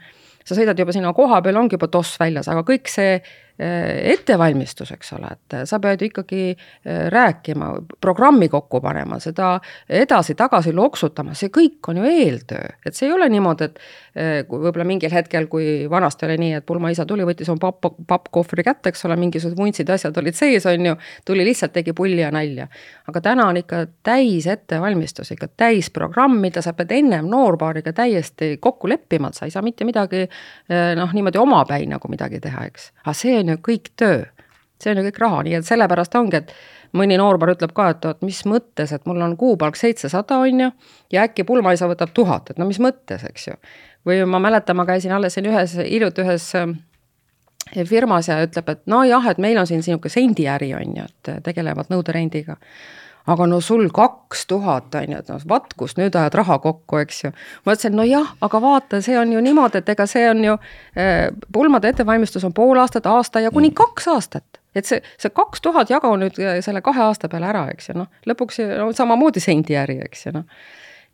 [0.44, 3.18] sa sõidad juba sinna koha peale, ongi juba toss väljas, aga kõik see
[3.58, 7.68] ettevalmistus, eks ole, et sa pead ikkagi äh, rääkima,
[8.02, 9.52] programmi kokku panema, seda
[9.86, 12.72] edasi-tagasi loksutama, see kõik on ju eeltöö.
[12.86, 13.78] et see ei ole niimoodi, et
[14.18, 18.64] äh, võib-olla mingil hetkel, kui vanasti oli nii, et pulmaisa tuli, võttis oma papp, pappkohvri
[18.66, 22.32] kätte, eks ole, mingisugused vuntsid asjad olid sees, on ju, tuli lihtsalt, tegi pulli ja
[22.34, 22.66] nalja.
[23.06, 28.56] aga täna on ikka täis ettevalmistus, ikka täis programm, mida sa pead ennem noorpaariga täiesti
[28.58, 30.26] kokku leppima, et sa ei saa mitte midagi
[30.98, 32.90] noh, niimoodi omapäi nagu midagi teha, eks.
[33.04, 34.22] aga see on ju kõik töö.
[34.82, 36.50] see on ju kõik raha, nii et sellepärast ongi, et
[36.98, 40.70] mõni noorpaar ütleb ka, et oot, mis mõttes, et mul on kuupalk seitsesada, on ju,
[41.14, 43.54] ja äkki pulmaisa võtab tuhat, et no mis mõttes, eks ju.
[44.06, 46.74] või ma mäletan, ma käisin alles siin ühes, hiljuti ühes äh,
[47.88, 51.90] firmas ja ütleb, et nojah, et meil on siin niisugune sendiäri, on ju, et tegelevad
[51.94, 52.58] nõuderendiga
[53.26, 57.00] aga no sul kaks tuhat on ju, et noh, vaat kust nüüd ajad raha kokku,
[57.04, 57.32] eks ju.
[57.64, 60.58] ma ütlesin, nojah, aga vaata, see on ju niimoodi, et ega see on ju
[60.96, 63.78] eh,, pulmade ettevalmistus on pool aastat, aasta ja kuni mm.
[63.80, 64.60] kaks aastat.
[64.74, 67.98] et see, see kaks tuhat jagu nüüd eh, selle kahe aasta peale ära, eks ju,
[68.02, 70.48] noh, lõpuks no, samamoodi sendiäri, eks ju, noh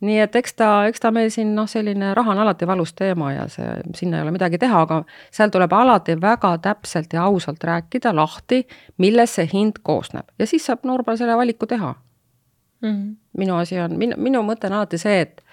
[0.01, 3.31] nii et eks ta, eks ta meil siin noh, selline raha on alati valus teema
[3.33, 5.01] ja see, sinna ei ole midagi teha, aga
[5.33, 8.63] seal tuleb alati väga täpselt ja ausalt rääkida lahti,
[8.97, 12.89] millest see hind koosneb ja siis saab noormal selle valiku teha mm.
[12.89, 13.15] -hmm.
[13.37, 15.45] minu asi on, minu, minu mõte on alati see, et,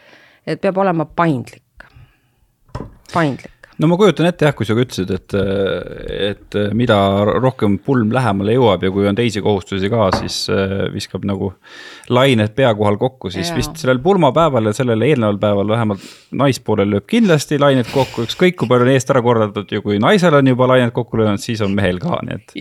[0.47, 1.87] et peab olema paindlik,
[3.13, 5.35] paindlik no ma kujutan ette jah, kui sa ka ütlesid, et,
[6.29, 6.97] et mida
[7.39, 11.53] rohkem pulm lähemale jõuab ja kui on teisi kohustusi ka, siis äh, viskab nagu
[12.11, 13.59] lained pea kohal kokku, siis ja.
[13.59, 16.07] vist sellel pulmapäeval ja sellel eelneval päeval vähemalt
[16.43, 20.39] naispoolel lööb kindlasti lained kokku, ükskõik kui palju on eest ära korraldatud ja kui naisel
[20.41, 22.57] on juba lained kokku löönud, siis on mehel ka, nii et.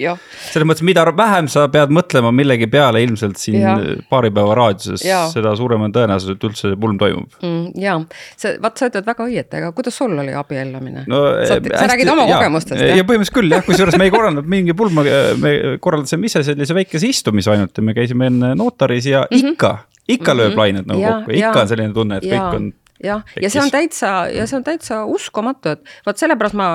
[0.51, 3.75] selles mõttes, mida vähem sa pead mõtlema millegi peale ilmselt siin ja.
[4.12, 7.73] paari päeva raadiuses, seda suurem on tõenäosus, et üldse pulm toimub mm,.
[7.82, 7.97] ja,
[8.36, 11.07] see, vaat sa ütled väga õieti, aga kuidas sul oli abiellumine?
[11.12, 12.98] No sa, hästi, sa räägid oma ja, kogemustest, jah?
[13.00, 15.06] ja põhimõtteliselt küll jah, kusjuures me ei korraldanud mingi pulma,
[15.41, 19.56] me korraldasime ise sellise väikese istumise ainult ja me käisime enne notaris ja mm -hmm.
[19.56, 19.74] ikka,
[20.08, 20.63] ikka lööb mm -hmm.
[20.63, 22.72] lained nagu ja, kokku, ikka ja, on selline tunne, et ja, kõik on
[23.04, 26.70] jah, ja see on täitsa ja see on täitsa uskumatu, et vot sellepärast ma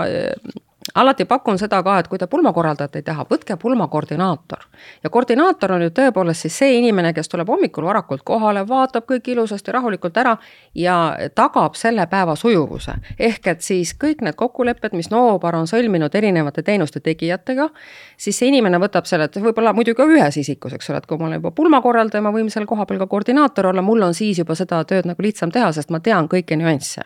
[0.94, 4.64] alati pakun seda ka, et kui te pulmakorraldajat ei taha, võtke pulmakoordinaator.
[5.02, 9.28] ja koordinaator on ju tõepoolest siis see inimene, kes tuleb hommikul varakult kohale, vaatab kõik
[9.32, 10.36] ilusasti rahulikult ära
[10.74, 10.96] ja
[11.34, 12.92] tagab selle päeva sujuvuse.
[13.18, 17.68] ehk et siis kõik need kokkulepped, mis Noobar on sõlminud erinevate teenuste tegijatega,
[18.16, 21.26] siis see inimene võtab selle, et võib-olla muidugi ühes isikus, eks ole, et kui ma
[21.26, 24.84] olen juba pulmakorraldaja, ma võin seal kohapeal ka koordinaator olla, mul on siis juba seda
[24.84, 27.02] tööd nagu lihtsam teha, sest ma tean kõiki nüansse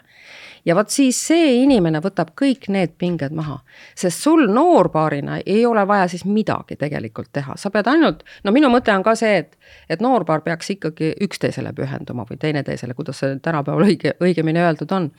[0.66, 3.58] ja vot siis see inimene võtab kõik need pinged maha.
[3.94, 8.70] sest sul noorpaarina ei ole vaja siis midagi tegelikult teha, sa pead ainult, no minu
[8.72, 13.38] mõte on ka see, et, et noorpaar peaks ikkagi üksteisele pühenduma või teineteisele, kuidas see
[13.42, 15.10] tänapäeval õige, õigemini öeldud on.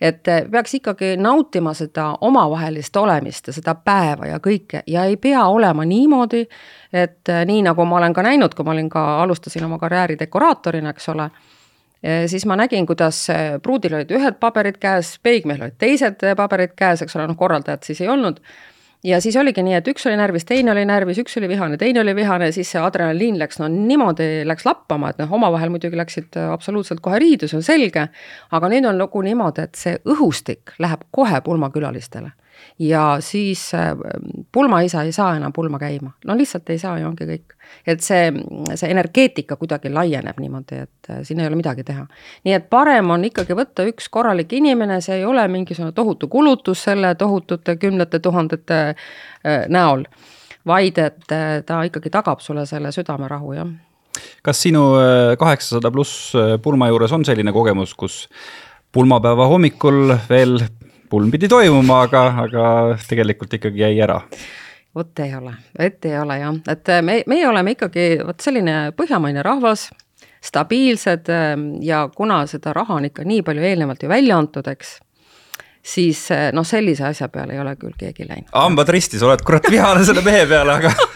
[0.00, 4.80] Et peaks ikkagi nautima seda omavahelist olemist ja seda päeva ja kõike.
[4.86, 6.46] Ja ei pea olema niimoodi,
[6.92, 10.94] et nii nagu ma olen ka näinud, kui ma olin ka, alustasin oma karjääri dekoraatorina,
[10.96, 11.28] eks ole
[12.02, 13.26] siis ma nägin, kuidas
[13.62, 18.00] pruudil olid ühed paberid käes, peigmehel olid teised paberid käes, eks ole, noh korraldajat siis
[18.00, 18.40] ei olnud.
[19.04, 22.00] ja siis oligi nii, et üks oli närvis, teine oli närvis, üks oli vihane, teine
[22.00, 26.36] oli vihane, siis see adrenaliin läks no niimoodi läks lappama, et noh, omavahel muidugi läksid
[26.50, 28.08] absoluutselt kohe riidu, see on selge.
[28.50, 32.32] aga nüüd on lugu niimoodi, et see õhustik läheb kohe pulmakülalistele
[32.78, 33.70] ja siis
[34.52, 37.56] pulmaisa ei saa enam pulma käima, no lihtsalt ei saa ja ongi kõik.
[37.86, 38.30] Et see,
[38.74, 42.06] see energeetika kuidagi laieneb niimoodi, et äh, siin ei ole midagi teha.
[42.44, 46.84] nii et parem on ikkagi võtta üks korralik inimene, see ei ole mingisugune tohutu kulutus
[46.88, 50.04] selle tohutute kümnete tuhandete äh, näol,
[50.66, 51.22] vaid et
[51.66, 53.70] ta ikkagi tagab sulle selle südamerahu, jah
[54.42, 54.82] kas sinu
[55.38, 58.24] kaheksasada pluss pulma juures on selline kogemus, kus
[58.92, 60.58] pulmapäeva hommikul veel
[61.10, 62.64] pulm pidi toimuma, aga, aga
[63.08, 64.20] tegelikult ikkagi jäi ära
[64.94, 68.90] vot ei ole, et ei ole jah, et äh, me, meie oleme ikkagi vot selline
[68.98, 69.88] põhjamaine rahvas,
[70.44, 74.96] stabiilsed ähm, ja kuna seda raha on ikka nii palju eelnevalt ju välja antud, eks,
[75.82, 78.50] siis äh, noh, sellise asja peale ei ole küll keegi läinud.
[78.56, 80.94] hambad ristis, oled kurat vihane selle mehe peale, aga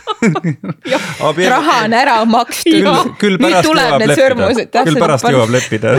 [1.51, 2.89] raha on ära makstud.
[3.21, 5.97] küll pärast jõuab leppida, küll pärast jõuab leppida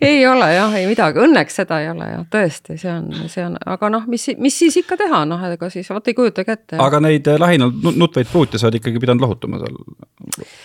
[0.00, 3.56] ei ole jah, ei midagi, õnneks seda ei ole jah, tõesti, see on, see on,
[3.66, 6.80] aga noh, mis, mis siis ikka teha, noh, ega siis vot ei kujutagi ette.
[6.82, 9.78] aga neid eh, lahinud nutvaid pruute sa oled ikkagi pidanud lohutama seal?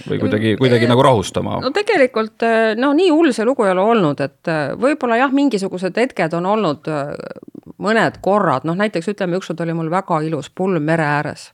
[0.09, 1.59] Või kuidagi, kuidagi nagu rahustama?
[1.63, 5.33] no tegelikult eh, no nii hull see lugu ei ole olnud, et eh, võib-olla jah,
[5.35, 6.91] mingisugused hetked on olnud
[7.81, 11.51] mõned korrad, noh näiteks ütleme, ükskord oli mul väga ilus pulm mere ääres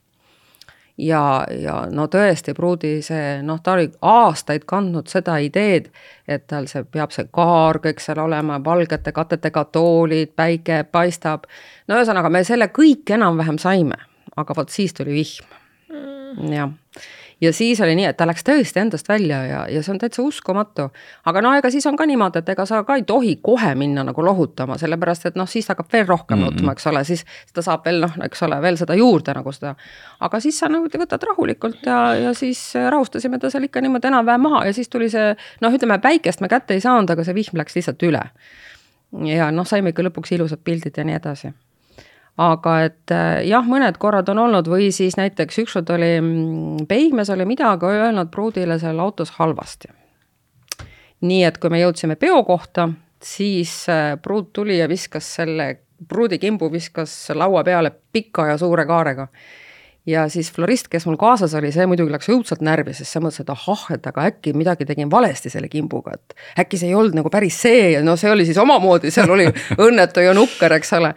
[0.98, 5.90] ja, ja no tõesti, Pruudi see noh, ta oli aastaid kandnud seda ideed,
[6.28, 11.46] et tal see peab see kaar kõik seal olema, valgete katetega toolid, päike paistab.
[11.88, 14.00] no ühesõnaga, me selle kõik enam-vähem saime,
[14.36, 15.56] aga vot siis tuli vihm.
[15.88, 16.52] Mm..
[16.52, 16.74] jah
[17.40, 20.22] ja siis oli nii, et ta läks tõesti endast välja ja, ja see on täitsa
[20.22, 20.88] uskumatu.
[21.24, 24.04] aga no ega siis on ka niimoodi, et ega sa ka ei tohi kohe minna
[24.06, 27.24] nagu lohutama, sellepärast et noh, siis hakkab veel rohkem nutma mm -hmm., eks ole, siis
[27.54, 29.74] ta saab veel noh, eks ole, veel seda juurde nagu seda.
[30.20, 34.40] aga siis sa nagu võtad rahulikult ja, ja siis rahustasime ta seal ikka niimoodi enam-vähem
[34.40, 37.58] maha ja siis tuli see noh, ütleme päikest me kätte ei saanud, aga see vihm
[37.58, 38.22] läks lihtsalt üle.
[39.24, 41.52] ja noh, saime ikka lõpuks ilusad pildid ja nii edasi
[42.38, 47.30] aga et äh, jah, mõned korrad on olnud või siis näiteks ükskord oli, mm, Peigmees
[47.34, 49.90] oli midagi öelnud pruudile seal autos halvasti.
[51.20, 52.88] nii et kui me jõudsime peo kohta,
[53.22, 59.26] siis äh, pruut tuli ja viskas selle, pruudikimbu viskas laua peale pika ja suure kaarega
[60.06, 63.42] ja siis florist, kes mul kaasas oli, see muidugi läks õudselt närvi, sest see mõtles,
[63.42, 67.18] et ahah, et aga äkki midagi tegin valesti selle kimbuga, et äkki see ei olnud
[67.18, 69.50] nagu päris see ja no see oli siis omamoodi, seal oli
[69.88, 71.12] õnnetu ja nukker, eks ole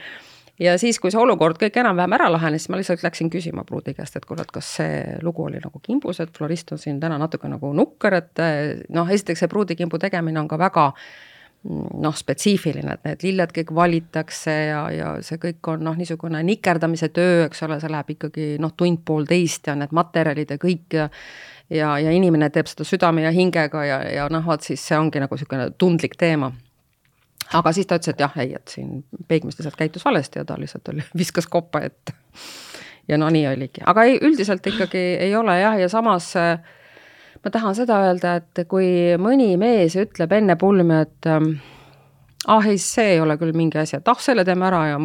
[0.61, 3.95] ja siis, kui see olukord kõik enam-vähem ära lahenes, siis ma lihtsalt läksin küsima pruudi
[3.97, 7.49] käest, et et kas see lugu oli nagu kimbus, et florist on siin täna natuke
[7.49, 8.45] nagu nukker, et
[8.89, 10.91] noh, esiteks see pruudikimbu tegemine on ka väga
[12.01, 17.11] noh, spetsiifiline, et need lilled kõik valitakse ja, ja see kõik on noh, niisugune nikerdamise
[17.13, 21.09] töö, eks ole, see läheb ikkagi noh, tund-poolteist ja need materjalid ja kõik ja
[21.71, 25.21] ja, ja inimene teeb seda südame ja hingega ja, ja noh, vot siis see ongi
[25.21, 26.51] nagu niisugune tundlik teema
[27.53, 30.57] aga siis ta ütles, et jah, ei, et siin Peigmees lihtsalt käitus valesti ja ta
[30.59, 32.13] lihtsalt oli, viskas koppa ette.
[33.09, 36.59] ja no nii oligi, aga ei, üldiselt ikkagi ei ole jah, ja samas äh,
[37.43, 38.87] ma tahan seda öelda, et kui
[39.21, 41.55] mõni mees ütleb enne pulmi, et ähm,
[42.47, 45.01] ah ei, see ei ole küll mingi asi, et ah, selle teeme ära ja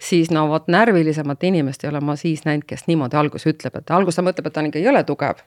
[0.00, 3.92] siis no vot närvilisemat inimest ei ole ma siis näinud, kes niimoodi alguses ütleb, et
[3.92, 5.44] alguses ta mõtleb, et ta on ikka jõle tugev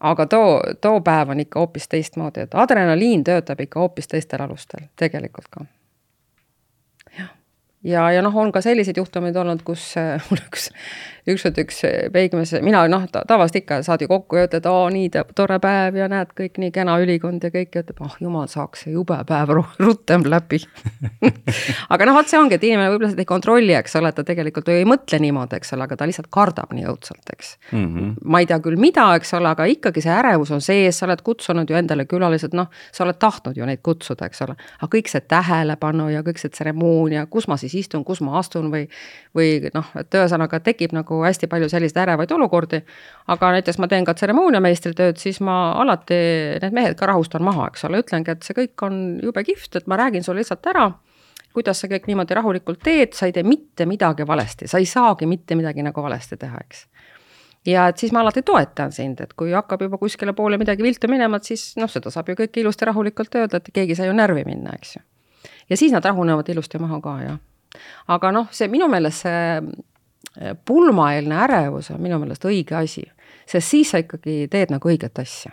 [0.00, 4.86] aga too, too päev on ikka hoopis teistmoodi, et adrenaliin töötab ikka hoopis teistel alustel,
[4.96, 5.64] tegelikult ka.
[7.88, 10.70] Ja, ja noh, on ka selliseid juhtumeid olnud, kus äh, mul üks
[11.28, 11.80] ükskord üks
[12.12, 15.98] peigmees, mina noh ta,, tavaliselt ikka saad ju kokku ja ütled, oo nii tore päev
[15.98, 19.18] ja näed, kõik nii kena ülikond ja kõik ja ütleb, oh jumal, saaks see jube
[19.28, 20.60] päev rutem läbi
[21.92, 24.24] aga noh, vot see ongi, et inimene võib-olla seda ei kontrolli, eks ole, et ta
[24.28, 27.84] tegelikult ei mõtle niimoodi, eks ole, aga ta lihtsalt kardab nii õudselt, eks mm.
[27.84, 28.14] -hmm.
[28.24, 31.22] ma ei tea küll, mida, eks ole, aga ikkagi see ärevus on sees, sa oled
[31.26, 34.56] kutsunud ju endale külalised, noh, sa oled tahtnud ju neid kutsuda, eks ole.
[34.80, 38.70] aga kõik see tähelepanu ja kõik see tseremoonia, kus ma siis istun, kus ma astun
[38.74, 38.84] või,
[39.36, 42.82] või noh, et ühesõnaga tekib nagu hästi palju selliseid ärevaid olukordi.
[43.26, 46.22] aga näiteks ma teen ka tseremooniameistri tööd, siis ma alati
[46.62, 49.86] need mehed ka rahustan maha, eks ole, ütlengi, et see kõik on jube kihvt, et
[49.86, 50.90] ma räägin sulle lihtsalt ära
[51.58, 55.26] kuidas sa kõik niimoodi rahulikult teed, sa ei tee mitte midagi valesti, sa ei saagi
[55.26, 56.84] mitte midagi nagu valesti teha, eks.
[57.66, 61.10] ja et siis ma alati toetan sind, et kui hakkab juba kuskile poole midagi viltu
[61.10, 64.10] minema, et siis noh, seda saab ju kõike ilusti rahulikult öelda, et keegi ei saa
[64.10, 65.04] ju närvi minna, eks ju.
[65.70, 67.40] ja siis nad rahunevad ilusti maha ka, jah.
[68.08, 69.60] Aga noh, see minu meelest see
[70.64, 73.02] pulmaeelne ärevus on minu meelest õige asi,
[73.46, 75.50] sest siis sa ikkagi teed nagu õiget asja.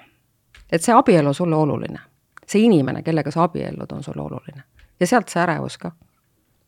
[0.72, 2.00] et see abielu on sulle oluline.
[2.46, 4.64] see inimene, kellega sa abiellud, on sulle oluline
[5.00, 5.92] ja sealt see ärevus ka.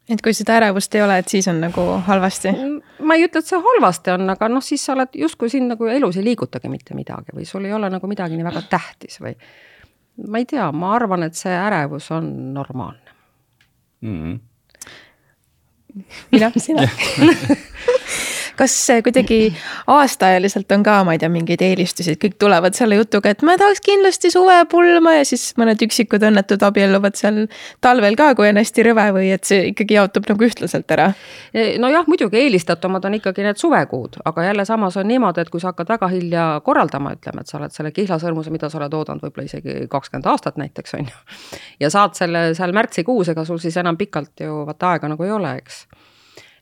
[0.09, 2.53] et kui seda ärevust ei ole, et siis on nagu halvasti?
[2.99, 5.85] ma ei ütle, et see halvasti on, aga noh, siis sa oled justkui siin nagu
[5.91, 9.35] elus ei liigutagi mitte midagi või sul ei ole nagu midagi nii väga tähtis või
[10.27, 13.11] ma ei tea, ma arvan, et see ärevus on normaalne
[14.01, 14.21] mm.
[14.21, 14.46] -hmm
[16.31, 16.89] vil jeg si det.
[18.57, 19.39] kas kuidagi
[19.91, 23.57] aastaajaliselt on ka, ma ei tea, mingeid eelistusi, et kõik tulevad selle jutuga, et ma
[23.59, 27.45] tahaks kindlasti suvepulma ja siis mõned üksikud õnnetud abielluvad seal
[27.83, 31.09] talvel ka, kui on hästi rõve või et see ikkagi jaotub nagu ühtlaselt ära?
[31.53, 35.63] E, nojah, muidugi eelistatumad on ikkagi need suvekuud, aga jälle samas on niimoodi, et kui
[35.63, 39.23] sa hakkad väga hilja korraldama, ütleme, et sa oled selle kihlasõrmuse, mida sa oled oodanud
[39.27, 41.21] võib-olla isegi kakskümmend aastat näiteks on ju.
[41.85, 45.33] ja saad selle seal märtsikuus, ega sul siis enam pikalt ju vaata aega nagu ei
[45.33, 45.85] ole, eks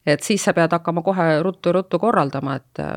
[0.06, 2.96] et siis sa pead hakkama kohe ruttu-ruttu korraldama, et äh,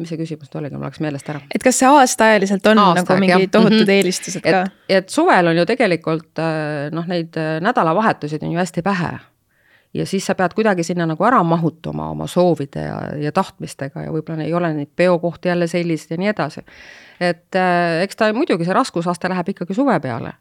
[0.00, 1.40] mis see küsimus nüüd oligi, mul läks meelest ära.
[1.54, 3.96] et kas see aastaajaliselt on Aasta, nagu mingi tohutud mm -hmm.
[3.96, 4.64] eelistused ka?
[4.88, 9.18] et suvel on ju tegelikult äh, noh, neid äh, nädalavahetuseid on ju hästi vähe.
[9.94, 14.10] ja siis sa pead kuidagi sinna nagu ära mahutuma oma soovide ja, ja tahtmistega ja
[14.12, 16.60] võib-olla ei ole neid peokohti jälle selliseid ja nii edasi.
[17.20, 17.56] et
[18.02, 20.32] eks ta muidugi see raskusaste läheb ikkagi suve peale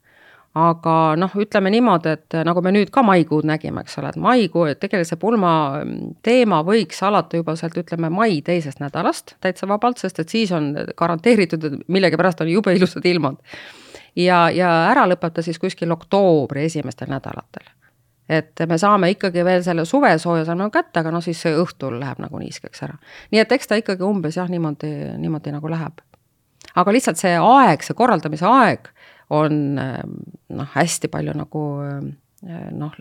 [0.57, 4.65] aga noh, ütleme niimoodi, et nagu me nüüd ka maikuud nägime, eks ole, et maikuu,
[4.71, 5.51] et tegelikult see pulma
[5.83, 10.53] mm, teema võiks alata juba sealt ütleme mai teisest nädalast täitsa vabalt, sest et siis
[10.55, 13.41] on garanteeritud, et millegipärast on jube ilusad ilmad.
[14.15, 17.67] ja, ja ära lõpetada siis kuskil oktoobri esimestel nädalatel.
[18.29, 22.39] et me saame ikkagi veel selle suvesooja saame kätte, aga noh, siis õhtul läheb nagu
[22.39, 22.97] niiskeks ära.
[23.31, 26.01] nii et eks ta ikkagi umbes jah, niimoodi, niimoodi nagu läheb.
[26.75, 28.93] aga lihtsalt see aeg, see korraldamise aeg
[29.29, 31.63] on noh, hästi palju nagu
[32.71, 32.97] noh,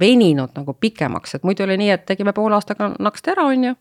[0.00, 3.74] veninud nagu pikemaks, et muidu oli nii, et tegime poole aastaga naksti ära, on ju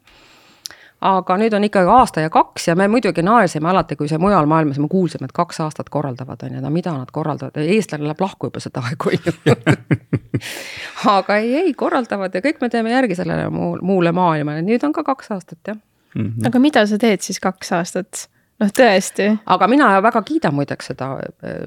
[1.05, 4.47] aga nüüd on ikkagi aasta ja kaks ja me muidugi naersime alati, kui see mujal
[4.49, 8.21] maailmas, me kuulsime, et kaks aastat korraldavad, on ju, no mida nad korraldavad, eestlane läheb
[8.23, 9.55] lahku juba seda aega, on ju.
[11.17, 14.95] aga ei, ei korraldavad ja kõik me teeme järgi sellele muu, muule maailmale, nüüd on
[14.95, 16.23] ka kaks aastat, jah mm.
[16.23, 16.47] -hmm.
[16.49, 18.29] aga mida sa teed siis kaks aastat?
[18.61, 19.27] Noh, tõesti.
[19.51, 21.09] aga mina väga kiidan muideks seda,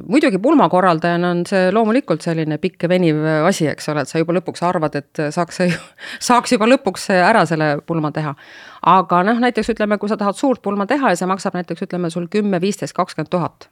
[0.06, 4.36] muidugi pulmakorraldajana on see loomulikult selline pikk ja veniv asi, eks ole, et sa juba
[4.38, 5.62] lõpuks arvad, et saaks,
[6.28, 8.34] saaks juba lõpuks ära selle pulma teha.
[8.94, 12.10] aga noh, näiteks ütleme, kui sa tahad suurt pulma teha ja see maksab näiteks ütleme
[12.14, 13.68] sul kümme, viisteist, kakskümmend tuhat.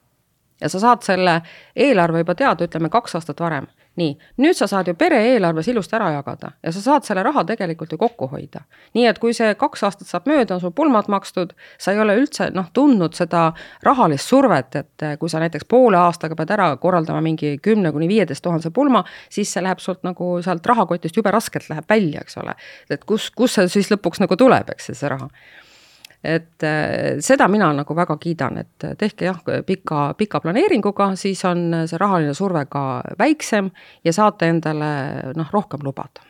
[0.60, 1.40] ja sa saad selle
[1.76, 3.68] eelarve juba teada, ütleme kaks aastat varem
[4.00, 7.44] nii, nüüd sa saad ju pere eelarves ilusti ära jagada ja sa saad selle raha
[7.48, 8.62] tegelikult ju kokku hoida.
[8.94, 12.16] nii et kui see kaks aastat saab mööda, on sul pulmad makstud, sa ei ole
[12.20, 13.48] üldse noh, tundnud seda
[13.86, 18.44] rahalist survet, et kui sa näiteks poole aastaga pead ära korraldama mingi kümne kuni viieteist
[18.44, 22.56] tuhandese pulma, siis see läheb sult nagu sealt rahakotist jube raskelt läheb välja, eks ole.
[22.90, 25.30] et kus, kus see siis lõpuks nagu tuleb, eks see raha
[26.26, 31.82] et äh, seda mina nagu väga kiidan, et tehke jah, pika, pika planeeringuga, siis on
[31.86, 32.86] see rahaline surve ka
[33.18, 33.70] väiksem
[34.04, 34.90] ja saate endale
[35.36, 36.24] noh, rohkem lubada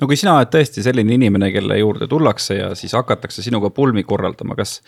[0.00, 4.02] no kui sina oled tõesti selline inimene, kelle juurde tullakse ja siis hakatakse sinuga pulmi
[4.08, 4.78] korraldama, kas.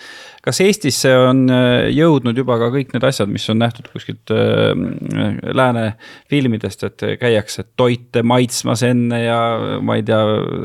[0.44, 4.72] kas Eestisse on äh, jõudnud juba ka kõik need asjad, mis on nähtud kuskilt äh,
[5.52, 5.84] lääne
[6.32, 9.40] filmidest, et käiakse toite maitsmas enne ja
[9.84, 10.20] ma ei tea,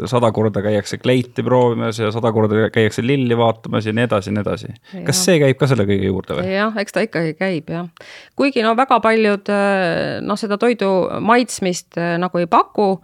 [0.09, 4.37] sada korda käiakse kleiti proovimas ja sada korda käiakse lilli vaatamas ja nii edasi ja
[4.37, 4.73] nii edasi.
[5.07, 6.47] kas see käib ka selle kõige juurde või?
[6.55, 7.91] jah, eks ta ikkagi käib jah.
[8.39, 12.95] kuigi no väga paljud äh, noh, seda toidu maitsmist nagu ei paku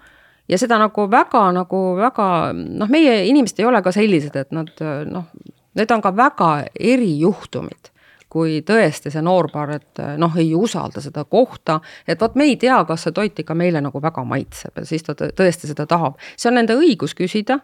[0.50, 4.86] ja seda nagu väga nagu väga noh, meie inimesed ei ole ka sellised, et nad
[5.10, 5.30] noh,
[5.78, 7.92] need on ka väga erijuhtumid,
[8.34, 12.80] kui tõesti see noorpaar, et noh, ei usalda seda kohta, et vot me ei tea,
[12.90, 16.20] kas see toit ikka meile nagu väga maitseb ja siis ta tõesti seda tahab.
[16.36, 17.62] see on nende õigus küsida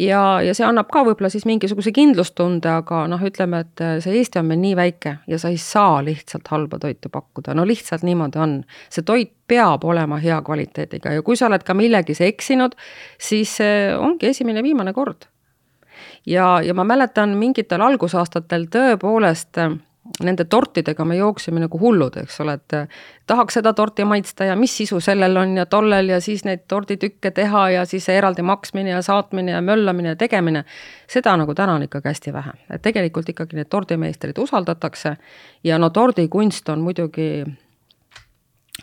[0.00, 4.40] ja, ja see annab ka võib-olla siis mingisuguse kindlustunde, aga noh, ütleme, et see Eesti
[4.40, 8.40] on meil nii väike ja sa ei saa lihtsalt halba toitu pakkuda, no lihtsalt niimoodi
[8.40, 8.56] on.
[8.90, 12.76] see toit peab olema hea kvaliteediga ja kui sa oled ka millegis eksinud,
[13.18, 13.58] siis
[13.98, 15.28] ongi esimene-viimane kord.
[16.26, 19.58] ja, ja ma mäletan mingitel algusaastatel tõepoolest
[20.24, 22.74] nende tortidega me jooksime nagu hullud, eks ole, et
[23.30, 27.30] tahaks seda torti maitsta ja mis sisu sellel on ja tollel ja siis neid torditükke
[27.30, 30.64] teha ja siis eraldi maksmine ja saatmine ja möllamine ja tegemine.
[31.08, 35.16] seda nagu täna on ikkagi hästi vähe, et tegelikult ikkagi neid tordimeistreid usaldatakse
[35.64, 37.44] ja no tordikunst on muidugi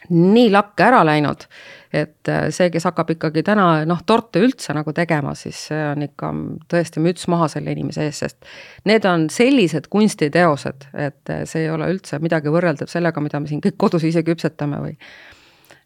[0.10, 1.46] nii lakke ära läinud,
[1.94, 6.04] et äh, see, kes hakkab ikkagi täna noh, torte üldse nagu tegema, siis see on
[6.08, 6.32] ikka
[6.72, 8.52] tõesti müts maha selle inimese ees, sest
[8.90, 13.50] need on sellised kunstiteosed, et äh, see ei ole üldse midagi võrreldav sellega, mida me
[13.52, 14.96] siin kõik kodus ise küpsetame või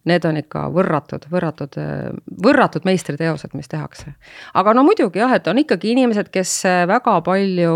[0.09, 2.07] need on ikka võrratud, võrratud, äh,
[2.45, 4.16] võrratud meistriteosed, mis tehakse.
[4.57, 7.76] aga no muidugi jah, et on ikkagi inimesed, kes väga palju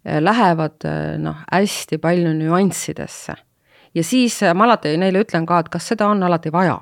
[0.00, 0.84] lähevad
[1.20, 3.36] noh, hästi palju nüanssidesse
[3.94, 6.80] ja siis äh, ma alati neile ütlen ka, et kas seda on alati vaja.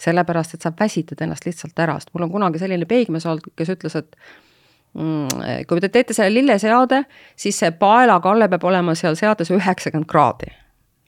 [0.00, 3.68] sellepärast, et sa väsitad ennast lihtsalt ära, sest mul on kunagi selline peigmees olnud, kes
[3.68, 4.16] ütles, et
[4.96, 7.02] mm, kui te teete selle lilleseade,
[7.36, 10.48] siis see paelakalle peab olema seal seades üheksakümmend kraadi.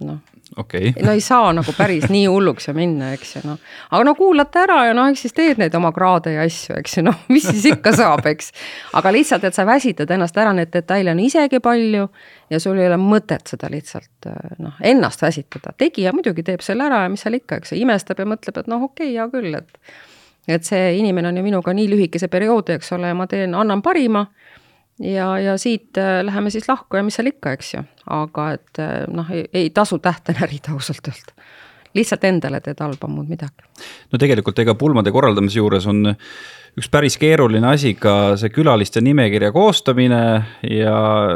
[0.04, 0.20] noh,
[0.56, 0.92] okay..
[1.02, 3.58] no ei saa nagu päris nii hulluks ju minna, eks ju noh.
[3.90, 6.98] aga no kuulate ära ja noh, eks siis teed neid oma kraade ja asju, eks
[6.98, 8.52] ju noh, mis siis ikka saab, eks.
[8.98, 12.06] aga lihtsalt, et sa väsitad ennast ära, neid detaile on isegi palju
[12.52, 14.30] ja sul ei ole mõtet seda lihtsalt
[14.62, 15.74] noh, ennast väsitada.
[15.78, 18.72] tegija muidugi teeb selle ära ja mis seal ikka, eks ju, imestab ja mõtleb, et
[18.72, 20.00] noh, okei okay,, hea küll, et
[20.50, 23.82] et see inimene on ju minuga nii lühikese perioodi, eks ole, ja ma teen, annan
[23.82, 24.24] parima
[25.02, 27.82] ja, ja siit äh, läheme siis lahku ja mis seal ikka, eks ju.
[28.10, 31.41] aga et äh, noh, ei tasu tähte närida ausalt öelda.
[31.94, 33.68] Lihtsalt endale teed halba, muud midagi.
[34.12, 36.16] no tegelikult ega pulmade korraldamise juures on
[36.78, 40.20] üks päris keeruline asi ka see külaliste nimekirja koostamine
[40.64, 40.94] ja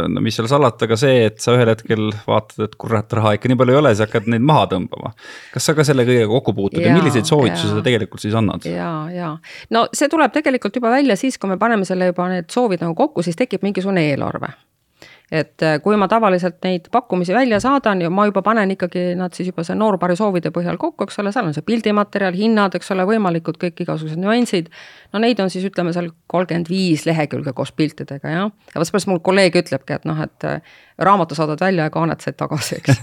[0.08, 3.50] no mis seal salata, ka see, et sa ühel hetkel vaatad, et kurat, raha ikka
[3.52, 5.12] nii palju ei ole, siis hakkad neid maha tõmbama.
[5.52, 8.64] kas sa ka selle kõigega kokku puutud ja, ja milliseid soovitusi sa tegelikult siis annad?
[8.70, 9.34] ja, ja
[9.76, 12.96] no see tuleb tegelikult juba välja siis, kui me paneme selle juba need soovid nagu
[12.96, 14.54] kokku, siis tekib mingisugune eelarve
[15.32, 19.34] et äh, kui ma tavaliselt neid pakkumisi välja saadan ja ma juba panen ikkagi nad
[19.34, 22.92] siis juba see noorpaari soovide põhjal kokku, eks ole, seal on see pildimaterjal, hinnad, eks
[22.94, 24.70] ole, võimalikud kõik igasugused nüansid.
[25.12, 29.10] no neid on siis ütleme seal kolmkümmend viis lehekülge koos piltidega jah, ja vot seepärast
[29.10, 33.02] mul kolleeg ütlebki, et noh, et äh, raamatu saadad välja ja kaanet said tagasi, eks.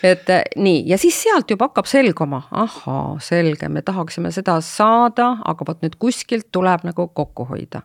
[0.00, 5.34] Et äh, nii, ja siis sealt juba hakkab selguma, ahaa, selge, me tahaksime seda saada,
[5.44, 7.82] aga vot nüüd kuskilt tuleb nagu kokku hoida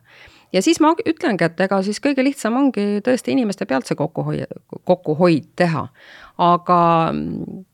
[0.56, 4.56] ja siis ma ütlengi, et ega siis kõige lihtsam ongi tõesti inimeste pealt see kokkuhoid,
[4.88, 5.86] kokkuhoid teha.
[6.36, 6.78] aga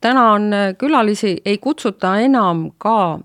[0.01, 0.45] täna on
[0.79, 3.19] külalisi, ei kutsuta enam ka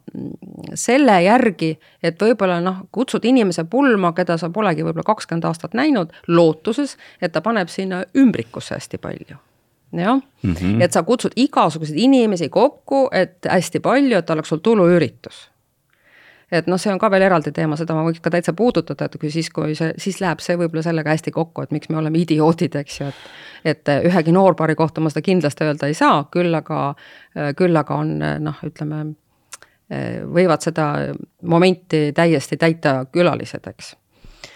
[0.75, 6.15] selle järgi, et võib-olla noh, kutsud inimese pulma, keda sa polegi võib-olla kakskümmend aastat näinud,
[6.27, 9.39] lootuses, et ta paneb sinna ümbrikusse hästi palju
[9.93, 10.83] jah mm, -hmm.
[10.83, 15.49] et sa kutsud igasuguseid inimesi kokku, et hästi palju, et oleks sul tuluüritus
[16.53, 19.19] et noh, see on ka veel eraldi teema, seda ma võiks ka täitsa puudutada, et
[19.21, 22.21] kui siis, kui see, siis läheb see võib-olla sellega hästi kokku, et miks me oleme
[22.25, 26.55] idioodid, eks ju, et et ühegi noorpaari kohta ma seda kindlasti öelda ei saa, küll
[26.55, 26.93] aga,
[27.59, 28.13] küll aga on
[28.45, 29.01] noh, ütleme,
[30.31, 30.87] võivad seda
[31.43, 33.97] momenti täiesti täita külalised, eks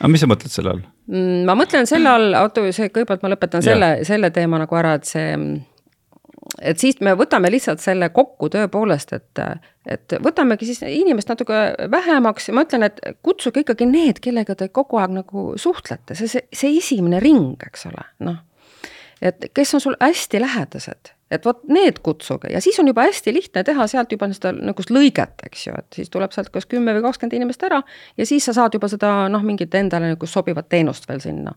[0.03, 0.85] aga mis sa mõtled selle all?
[1.13, 4.97] Mm, ma mõtlen selle all, oota, see kõigepealt ma lõpetan selle, selle teema nagu ära,
[4.99, 5.35] et see
[6.61, 9.43] et siis me võtame lihtsalt selle kokku tõepoolest, et,
[9.87, 12.49] et võtamegi siis inimest natuke vähemaks.
[12.49, 16.47] Ja ma ütlen, et kutsuge ikkagi need, kellega te kogu aeg nagu suhtlete, see, see,
[16.53, 18.41] see esimene ring, eks ole, noh.
[19.23, 22.51] et kes on sul hästi lähedased et vot need kutsuge.
[22.53, 25.97] Ja siis on juba hästi lihtne teha sealt juba seda nagu lõiget, eks ju, et
[25.97, 27.81] siis tuleb sealt kas kümme või kakskümmend inimest ära
[28.19, 31.55] ja siis sa saad juba seda noh, mingit endale nagu sobivat teenust veel sinna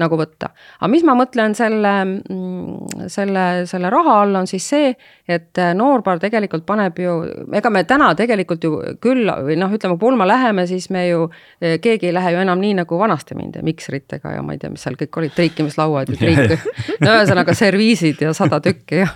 [0.00, 0.50] nagu võtta.
[0.80, 4.92] aga mis ma mõtlen selle, mm, selle, selle raha all, on siis see,
[5.28, 7.16] et noorpaar tegelikult paneb ju,
[7.52, 11.26] ega me täna tegelikult ju külla või noh, ütleme pulma läheme, siis me ju,
[11.60, 14.84] keegi ei lähe ju enam nii, nagu vanasti mindi, mikseritega ja ma ei tea, mis
[14.84, 16.66] seal kõik olid, triikimislauad ja triik,
[17.02, 19.10] no ühesõnaga serviisid ja sada tükki ja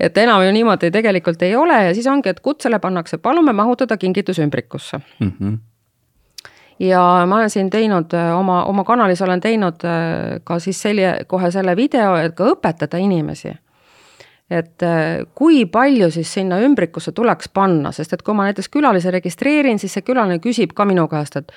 [0.00, 3.98] et enam ju niimoodi tegelikult ei ole ja siis ongi, et kutsele pannakse, palume mahutada
[4.00, 5.32] kingitus ümbrikusse mm.
[5.40, 5.58] -hmm
[6.80, 11.24] ja ma olen siin teinud äh, oma, oma kanalis olen teinud äh, ka siis selline,
[11.28, 13.52] kohe selle video, et ka õpetada inimesi.
[14.50, 19.10] et äh, kui palju siis sinna ümbrikusse tuleks panna, sest et kui ma näiteks külalise
[19.10, 21.52] registreerin, siis see külaline küsib ka minu käest, et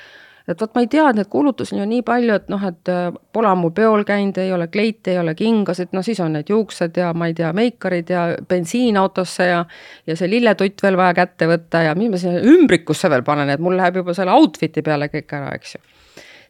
[0.47, 3.05] et vot ma ei tea, et neid kulutusi on nii palju, et noh, et äh,
[3.35, 6.99] pole ammu peol käinud, ei ole kleiti, ei ole kingasid, no siis on need juuksed
[6.99, 9.63] ja ma ei tea, meikarid ja bensiin autosse ja
[10.07, 13.63] ja see lilletutt veel vaja kätte võtta ja mis ma sinna ümbrikusse veel panen, et
[13.63, 15.83] mul läheb juba selle outfit'i peale kõik ära, eks ju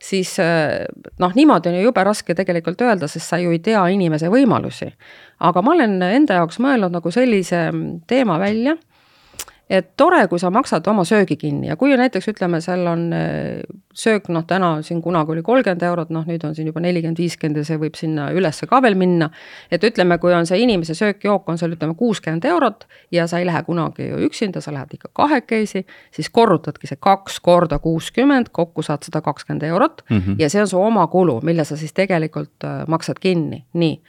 [0.03, 0.83] siis äh,
[1.19, 4.89] noh, niimoodi on ju jube raske tegelikult öelda, sest sa ju ei tea inimese võimalusi.
[5.39, 7.69] aga ma olen enda jaoks mõelnud nagu sellise
[8.07, 8.75] teema välja
[9.73, 13.63] et tore, kui sa maksad oma söögi kinni ja kui näiteks ütleme, seal on äh,
[13.97, 17.61] söök, noh täna siin kunagi oli kolmkümmend eurot, noh nüüd on siin juba nelikümmend, viiskümmend
[17.61, 19.31] ja see võib sinna ülesse ka veel minna.
[19.73, 23.49] et ütleme, kui on see inimese söök-jook on seal ütleme kuuskümmend eurot ja sa ei
[23.49, 28.85] lähe kunagi ju üksinda, sa lähed ikka kahekesi, siis korrutadki see kaks korda kuuskümmend, kokku
[28.85, 30.35] saad sada kakskümmend eurot mm -hmm.
[30.39, 34.01] ja see on su oma kulu, mille sa siis tegelikult äh, maksad kinni, nii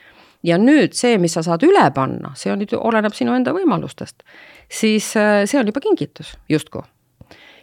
[0.44, 4.22] ja nüüd see, mis sa saad üle panna, see on nüüd, oleneb sinu enda võimalustest
[4.70, 6.82] siis äh, see on juba kingitus justkui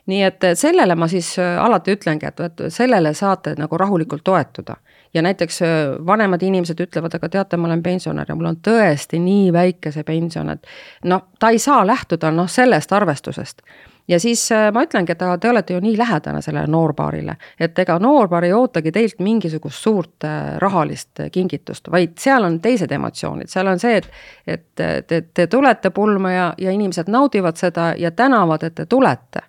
[0.05, 4.75] nii et sellele ma siis äh, alati ütlengi, et, et sellele saate nagu rahulikult toetuda.
[5.13, 5.69] ja näiteks äh,
[6.05, 10.03] vanemad inimesed ütlevad, aga teate, ma olen pensionär ja mul on tõesti nii väike see
[10.03, 10.67] pension, et
[11.03, 13.61] noh, ta ei saa lähtuda noh, sellest arvestusest
[14.07, 17.79] ja siis äh, ma ütlengi, et aga te olete ju nii lähedane sellele noorpaarile, et
[17.79, 22.91] ega noorpaar ei ootagi teilt mingisugust suurt äh, rahalist äh, kingitust, vaid seal on teised
[22.91, 24.11] emotsioonid, seal on see, et
[24.47, 29.41] et te, te tulete pulma ja, ja inimesed naudivad seda ja tänavad, et te tulete.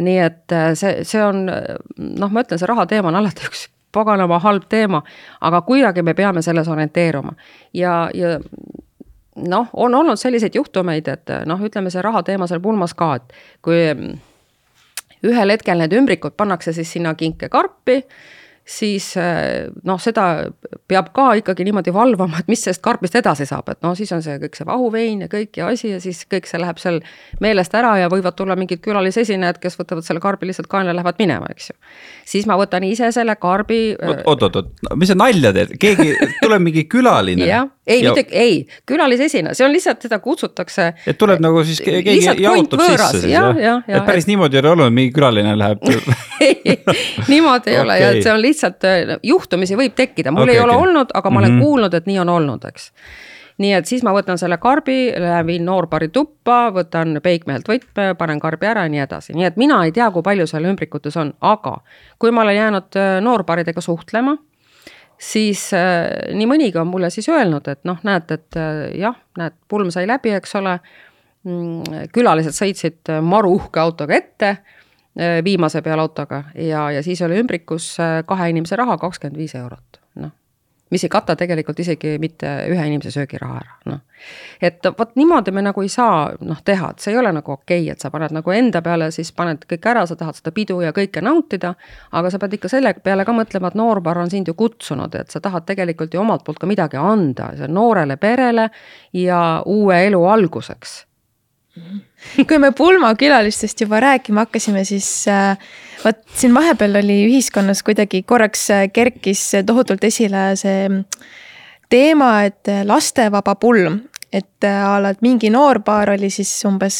[0.00, 4.38] nii et see, see on noh, ma ütlen, see raha teema on alati üks paganama
[4.40, 5.02] halb teema,
[5.40, 7.34] aga kuidagi me peame selles orienteeruma
[7.74, 8.38] ja, ja
[9.48, 13.34] noh, on olnud selliseid juhtumeid, et noh, ütleme see rahateema seal pulmas ka, et
[13.64, 13.80] kui
[15.22, 18.00] ühel hetkel need ümbrikud pannakse siis sinna kinkekarpi
[18.68, 20.24] siis eh, noh, seda
[20.90, 24.22] peab ka ikkagi niimoodi valvama, et mis sellest karbist edasi saab, et noh, siis on
[24.22, 27.00] see kõik see vahuvein ja kõik ja asi ja siis kõik see läheb seal
[27.42, 31.50] meelest ära ja võivad tulla mingid külalisesinejad, kes võtavad selle karbi lihtsalt kaenla, lähevad minema,
[31.50, 31.78] eks ju.
[32.34, 33.80] siis ma võtan ise selle karbi.
[33.98, 36.14] oot, oot, oot, mis sa nalja teed, keegi,
[36.44, 37.48] tuleb mingi külaline.
[37.86, 40.92] Ei ja..., mitte, ei, külalisesineja, see on lihtsalt, teda kutsutakse.
[41.06, 43.74] et tuleb nagu siis keegi jaotab sisse siis jah ja,?
[43.88, 44.30] et päris et...
[44.30, 45.82] niimoodi ei ole olnud, mingi külaline läheb
[46.46, 46.78] ei,
[47.28, 47.84] niimoodi ei okay.
[47.84, 50.88] ole ja et see on lihtsalt äh, juhtumisi võib tekkida, mul okay, ei ole okay.
[50.88, 51.68] olnud, aga ma olen mm -hmm.
[51.68, 52.90] kuulnud, et nii on olnud, eks
[53.62, 58.40] nii et siis ma võtan selle karbi, lähen viin noorpari tuppa, võtan peigmehelt võtme, panen
[58.40, 61.34] karbi ära ja nii edasi, nii et mina ei tea, kui palju seal ümbrikutes on,
[61.40, 61.76] aga
[62.18, 64.36] kui ma olen jäänud äh, noorparidega suhtlema,
[65.22, 69.56] siis äh, nii mõnigi on mulle siis öelnud, et noh, näed, et äh, jah, näed,
[69.70, 70.76] pulm sai läbi, eks ole
[71.46, 72.08] mm,.
[72.14, 74.56] külalised sõitsid maru uhke autoga ette
[75.20, 79.52] Äh, viimase peal autoga ja, ja siis oli ümbrikus äh, kahe inimese raha kakskümmend viis
[79.58, 80.30] eurot, noh.
[80.92, 84.00] Mis ei kata tegelikult isegi mitte ühe inimese söögiraha ära, noh.
[84.60, 87.84] et vot niimoodi me nagu ei saa noh teha, et see ei ole nagu okei
[87.84, 90.80] okay,, et sa paned nagu enda peale, siis paned kõik ära, sa tahad seda pidu
[90.84, 91.74] ja kõike nautida.
[92.12, 95.30] aga sa pead ikka selle peale ka mõtlema, et noorpaar on sind ju kutsunud, et
[95.30, 98.68] sa tahad tegelikult ju omalt poolt ka midagi anda noorele perele
[99.12, 101.00] ja uue elu alguseks
[102.48, 105.56] kui me pulmakülalistest juba rääkima hakkasime, siis äh,
[106.04, 110.88] vot siin vahepeal oli ühiskonnas kuidagi korraks äh, kerkis tohutult esile see
[111.92, 114.02] teema, et äh, lastevaba pulm.
[114.32, 116.94] Et a la, et mingi noorpaar oli siis umbes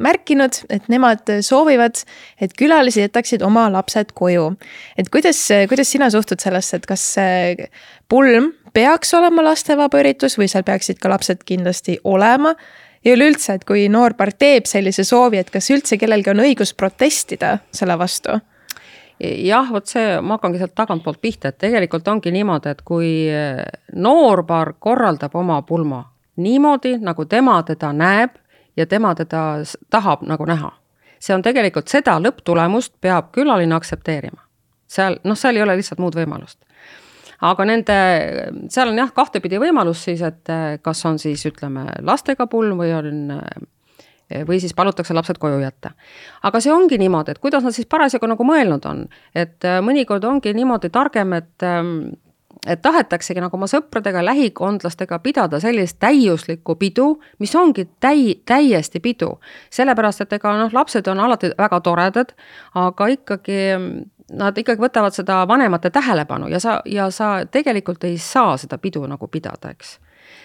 [0.00, 2.00] märkinud, et nemad soovivad,
[2.40, 4.46] et külalised jätaksid oma lapsed koju.
[4.96, 7.04] et kuidas, kuidas sina suhtud sellesse, et kas
[8.08, 12.54] pulm peaks olema lastevaba üritus või seal peaksid ka lapsed kindlasti olema
[13.04, 17.58] ja üleüldse, et kui noorpaar teeb sellise soovi, et kas üldse kellelgi on õigus protestida
[17.72, 18.38] selle vastu?
[19.18, 23.08] jah, vot see, ma hakkangi sealt tagantpoolt pihta, et tegelikult ongi niimoodi, et kui
[23.94, 26.04] noorpaar korraldab oma pulma
[26.38, 28.36] niimoodi, nagu tema teda näeb
[28.76, 30.70] ja tema teda tahab nagu näha,
[31.18, 34.38] see on tegelikult seda lõpptulemust peab külaline aktsepteerima.
[34.86, 36.60] seal, noh, seal ei ole lihtsalt muud võimalust
[37.46, 37.96] aga nende,
[38.72, 42.92] seal on jah, kahtepidi võimalus siis, et eh, kas on siis ütleme lastega pulm või
[42.96, 45.94] on eh, või siis palutakse lapsed koju jätta.
[46.42, 50.24] aga see ongi niimoodi, et kuidas nad siis parasjagu nagu mõelnud on, et eh, mõnikord
[50.28, 51.68] ongi niimoodi targem, et
[52.66, 57.06] et tahetaksegi nagu oma sõpradega, lähikondlastega pidada sellist täiuslikku pidu,
[57.38, 59.38] mis ongi täi-, täiesti pidu.
[59.70, 62.34] sellepärast, et ega noh, lapsed on alati väga toredad,
[62.74, 63.60] aga ikkagi
[64.32, 69.06] nad ikkagi võtavad seda vanemate tähelepanu ja sa, ja sa tegelikult ei saa seda pidu
[69.06, 69.98] nagu pidada, eks.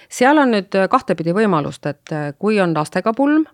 [0.10, 3.46] seal on nüüd kahtepidi võimalust, et kui on lastega pulm,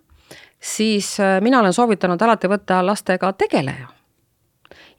[0.60, 3.99] siis mina olen soovitanud alati võtta lastega tegeleja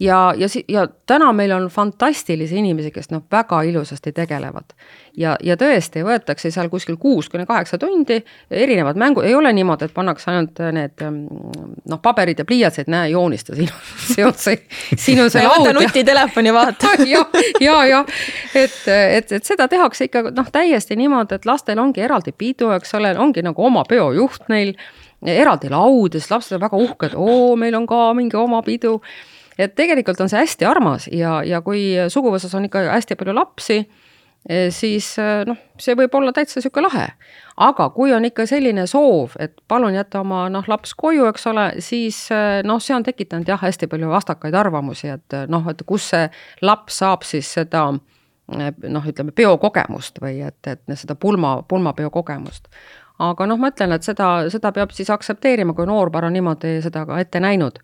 [0.01, 4.73] ja, ja, ja täna meil on fantastilisi inimesi, kes noh, väga ilusasti tegelevad.
[5.17, 8.21] ja, ja tõesti võetakse seal kuskil kuus kuni kaheksa tundi,
[8.51, 13.55] erinevad mängud, ei ole niimoodi, et pannakse ainult need noh, paberid ja pliiatsid, näe, joonista
[13.55, 13.75] sinu,
[14.13, 14.57] see on see,
[14.95, 15.67] sinu see laud.
[15.67, 17.25] võta nutitelefoni, vaata ja,
[17.59, 18.05] ja, ja
[18.55, 22.97] et, et, et seda tehakse ikka noh, täiesti niimoodi, et lastel ongi eraldi pidu, eks
[22.97, 24.73] ole, ongi nagu oma peojuht neil
[25.21, 28.95] eraldi laud ja siis lapsed on väga uhked, oo, meil on ka mingi oma pidu
[29.57, 33.79] et tegelikult on see hästi armas ja, ja kui suguvõsas on ikka hästi palju lapsi,
[34.49, 37.07] eh, siis eh, noh, see võib olla täitsa sihuke lahe.
[37.61, 41.67] aga kui on ikka selline soov, et palun jäta oma noh, laps koju, eks ole,
[41.79, 46.09] siis eh, noh, see on tekitanud jah, hästi palju vastakaid arvamusi, et noh, et kus
[46.13, 46.29] see
[46.61, 52.67] laps saab siis seda noh, ütleme peokogemust või et, et seda pulma, pulmapeo kogemust
[53.21, 57.05] aga noh, ma ütlen, et seda, seda peab siis aktsepteerima, kui noorpar on niimoodi seda
[57.07, 57.79] ka ette näinud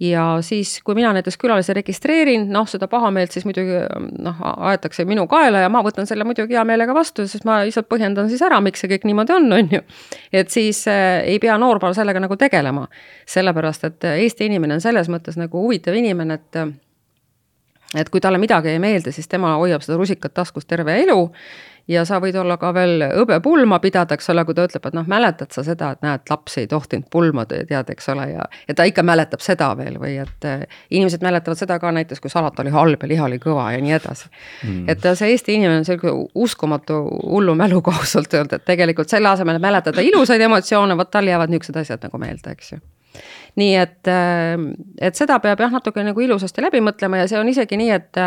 [0.00, 3.78] ja siis, kui mina näiteks külalisi registreerin, noh, seda pahameelt siis muidugi
[4.22, 7.88] noh, aetakse minu kaela ja ma võtan selle muidugi hea meelega vastu, sest ma lihtsalt
[7.88, 9.84] põhjendan siis ära, miks see kõik niimoodi on, on ju.
[10.36, 12.86] et siis äh, ei pea noorpaar sellega nagu tegelema,
[13.26, 16.60] sellepärast et Eesti inimene on selles mõttes nagu huvitav inimene, et
[17.96, 21.20] et kui talle midagi ei meeldi, siis tema hoiab seda rusikat taskus terve elu
[21.88, 25.06] ja sa võid olla ka veel hõbepulma pidada, eks ole, kui ta ütleb, et noh,
[25.10, 28.86] mäletad sa seda, et näed, laps ei tohtinud pulma, tead, eks ole, ja, ja ta
[28.88, 32.74] ikka mäletab seda veel või et äh, inimesed mäletavad seda ka näiteks, kui salat oli
[32.74, 34.28] halb ja liha oli kõva ja nii edasi.
[34.64, 34.82] Mm..
[34.90, 39.60] et see Eesti inimene on selline uskumatu hullu mäluga ausalt öelda, et tegelikult selle asemel,
[39.60, 42.82] et mäletada ilusaid emotsioone, vot tal jäävad niisugused asjad nagu meelde, eks ju.
[43.56, 44.58] Nii et, äh,
[45.00, 48.24] et seda peab jah, natuke nagu ilusasti läbi mõtlema ja see on isegi nii, et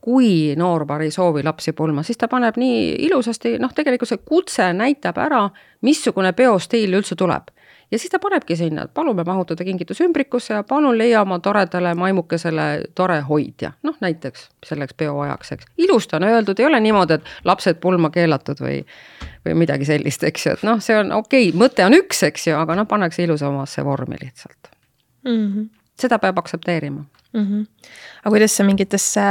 [0.00, 4.70] kui noorpar ei soovi lapsi pulma, siis ta paneb nii ilusasti, noh, tegelikult see kutse
[4.76, 5.48] näitab ära,
[5.86, 7.54] missugune peostiil üldse tuleb.
[7.90, 11.94] ja siis ta panebki sinna, et palume mahutada kingitus ümbrikusse ja palun leia oma toredale
[11.94, 15.70] maimukesele tore hoidja, noh näiteks selleks peoajaks, eks.
[15.78, 18.82] ilusti on öeldud, ei ole niimoodi, et lapsed pulma keelatud või,
[19.46, 22.50] või midagi sellist, eks ju, et noh, see on okei okay,, mõte on üks, eks
[22.50, 24.68] ju, aga noh, pannakse ilusamasse vormi lihtsalt
[25.24, 25.46] mm.
[25.46, 25.70] -hmm.
[26.00, 27.44] seda peab aktsepteerima mm.
[27.44, 27.66] -hmm.
[28.22, 29.26] aga kuidas sa mingitesse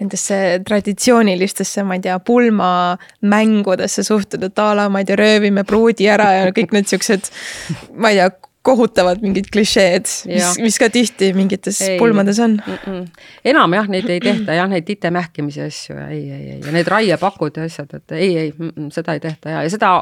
[0.00, 6.08] nendesse traditsioonilistesse, ma ei tea, pulmamängudesse suhtud, et a la ma ei tea, röövime pruudi
[6.08, 7.30] ära ja kõik need siuksed,
[7.94, 8.30] ma ei tea,
[8.64, 12.78] kohutavad mingid klišeed, mis, mis ka tihti mingites ei, pulmades on mm.
[12.80, 13.26] -mm.
[13.52, 16.88] enam jah, neid ei tehta jah, neid titemähkimise asju ja ei, ei, ei ja need
[16.88, 19.92] raiepakud ja asjad, et ei, ei mm, -mm, seda ei tehta ja, ja seda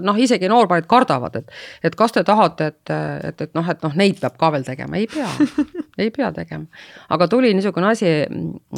[0.00, 1.52] noh, isegi noorparid kardavad, et,
[1.84, 2.94] et kas te tahate, et,
[3.28, 5.30] et, et noh, et noh, neid peab ka veel tegema, ei pea
[6.04, 6.66] ei pea tegema.
[7.08, 8.12] aga tuli niisugune asi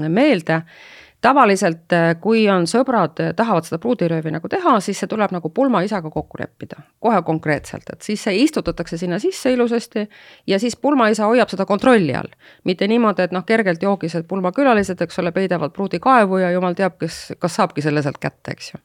[0.09, 0.63] meelde
[1.25, 5.51] tavaliselt, äh, kui on sõbrad, äh, tahavad seda pruudiröövi nagu teha, siis see tuleb nagu
[5.55, 10.05] pulmaisaga kokku leppida, kohe konkreetselt, et siis see istutatakse sinna sisse ilusasti
[10.51, 12.29] ja siis pulmaisa hoiab seda kontrolli all.
[12.65, 16.99] mitte niimoodi, et noh, kergelt joogised pulmakülalised, eks ole, peidavad pruudi kaevu ja jumal teab,
[17.01, 18.83] kes, kas saabki selle sealt kätte, eks ju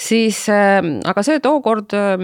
[0.00, 0.78] siis äh,,
[1.08, 2.20] aga see tookord äh,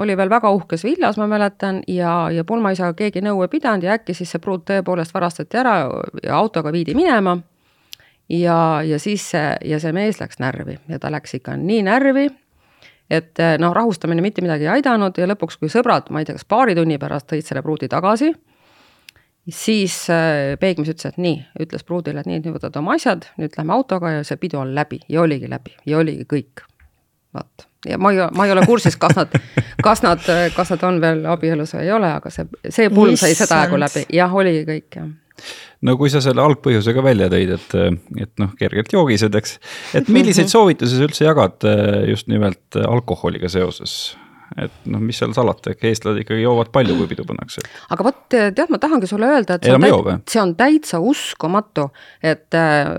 [0.00, 3.98] oli veel väga uhkes viljas, ma mäletan, ja, ja pulmaisaga keegi nõu ei pidanud ja
[3.98, 5.80] äkki siis see pruut tõepoolest varastati ära
[6.22, 7.40] ja autoga viidi minema
[8.30, 12.28] ja, ja siis see, ja see mees läks närvi ja ta läks ikka nii närvi,
[13.10, 16.46] et noh, rahustamine mitte midagi ei aidanud ja lõpuks, kui sõbrad, ma ei tea, kas
[16.48, 18.30] paari tunni pärast tõid selle pruudi tagasi,
[19.50, 23.56] siis äh, Peegmis ütles, et nii, ütles pruudile, et nii, nüüd võtad oma asjad, nüüd
[23.58, 26.66] lähme autoga ja see pidu on läbi ja oligi läbi ja oligi kõik.
[27.34, 29.34] vot, ja ma ei, ma ei ole kursis, kas nad,
[29.82, 30.22] kas nad,
[30.54, 33.78] kas nad on veel abielus või ei ole, aga see, see pulm sai seda aegu
[33.78, 35.10] läbi, jah, oligi kõik, jah
[35.86, 37.76] no kui sa selle algpõhjuse ka välja tõid, et,
[38.26, 39.58] et noh, kergelt joogised, eks.
[40.00, 44.00] et milliseid soovitusi sa üldse jagad eh, just nimelt alkoholiga seoses?
[44.58, 47.62] et noh, mis seal salata, eestlased ikkagi joovad palju, kui pidu pannakse.
[47.94, 51.86] aga vot tead, ma tahangi sulle öelda, et see on, täit, see on täitsa uskumatu,
[52.18, 52.90] et äh,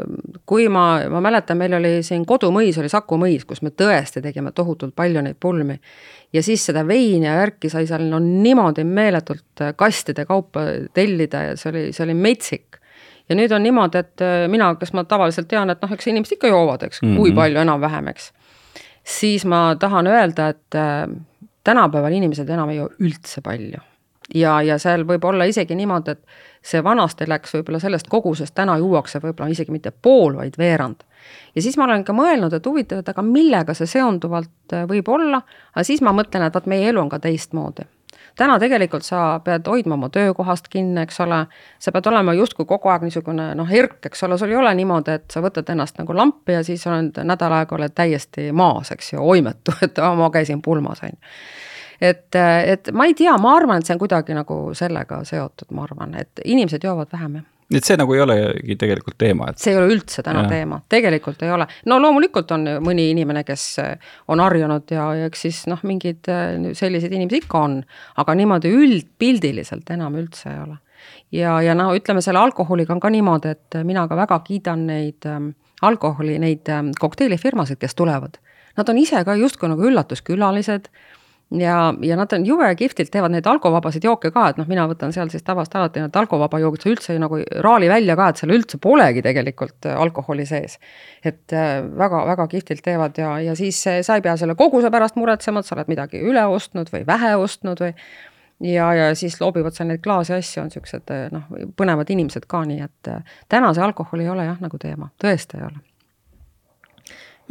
[0.48, 4.56] kui ma, ma mäletan, meil oli siin kodumõis oli Saku mõis, kus me tõesti tegime
[4.56, 5.80] tohutult palju neid pulmi
[6.34, 11.44] ja siis seda veini ja värki sai seal no niimoodi meeletult äh, kastide kaupa tellida
[11.50, 12.80] ja see oli, see oli metsik.
[13.30, 16.38] ja nüüd on niimoodi, et äh, mina, kes ma tavaliselt tean, et noh, eks inimesed
[16.38, 17.20] ikka joovad, eks mm, -hmm.
[17.20, 18.32] kui palju enam-vähem, eks.
[19.04, 21.08] siis ma tahan öelda, et äh,
[21.64, 23.80] tänapäeval inimesed enam ei joo üldse palju.
[24.36, 28.78] Ja, ja seal võib olla isegi niimoodi, et see vanasti läks võib-olla sellest kogusest, täna
[28.82, 31.04] juuakse võib-olla isegi mitte pool, vaid veerand.
[31.56, 35.10] Ja siis ma olen ka mõelnud, et huvitav, et aga millega see seonduvalt äh, võib
[35.10, 35.42] olla,
[35.74, 37.88] aga siis ma mõtlen, et vot meie elu on ka teistmoodi.
[38.40, 41.42] Täna tegelikult sa pead hoidma oma töökohast kinni, eks ole,
[41.80, 45.18] sa pead olema justkui kogu aeg niisugune noh, erk, eks ole, sul ei ole niimoodi,
[45.20, 49.14] et sa võtad ennast nagu lampi ja siis oled nädal aega oled täiesti maas, eks
[49.14, 51.20] ju, oimetu, et ma käisin pulmas, on ju
[52.02, 55.86] et, et ma ei tea, ma arvan, et see on kuidagi nagu sellega seotud, ma
[55.86, 59.60] arvan, et inimesed joovad vähem, jah et see nagu ei olegi tegelikult teema, et.
[59.62, 60.50] see ei ole üldse täna ja.
[60.52, 61.68] teema, tegelikult ei ole.
[61.88, 63.66] no loomulikult on mõni inimene, kes
[64.32, 67.78] on harjunud ja, ja eks siis noh, mingid selliseid inimesi ikka on,
[68.22, 70.78] aga niimoodi üldpildiliselt enam üldse ei ole.
[71.38, 75.30] ja, ja no ütleme, selle alkoholiga on ka niimoodi, et mina ka väga kiidan neid
[75.30, 78.38] ähm, alkoholi, neid ähm, kokteilifirmasid, kes tulevad.
[78.78, 80.92] Nad on ise ka justkui nagu üllatuskülalised
[81.52, 85.12] ja, ja nad on jube kihvtilt teevad neid alkovabasid jooke ka, et noh, mina võtan
[85.16, 88.56] seal siis tavaliselt alati need alkovaba joogid, sa üldse nagu raali välja ka, et seal
[88.56, 90.80] üldse polegi tegelikult äh, alkoholi sees.
[91.24, 95.20] et väga-väga äh, kihvtilt teevad ja, ja siis äh, sa ei pea selle koguse pärast
[95.20, 97.92] muretsema, et sa oled midagi üle ostnud või vähe ostnud või
[98.72, 102.86] ja, ja siis loobivad seal neid klaasi asju, on siuksed noh, põnevad inimesed ka, nii
[102.88, 103.14] et
[103.52, 105.84] täna see alkohol ei ole jah, nagu teema, tõesti ei ole.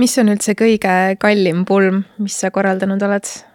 [0.00, 3.49] mis on üldse kõige kallim pulm, mis sa korraldanud oled?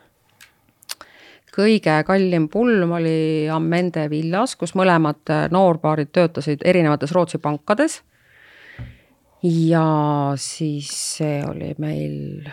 [1.56, 8.02] Kõige kallim pulm oli Ammende villas, kus mõlemad äh, noorpaarid töötasid erinevates Rootsi pankades.
[9.44, 9.86] ja
[10.42, 12.50] siis see oli meil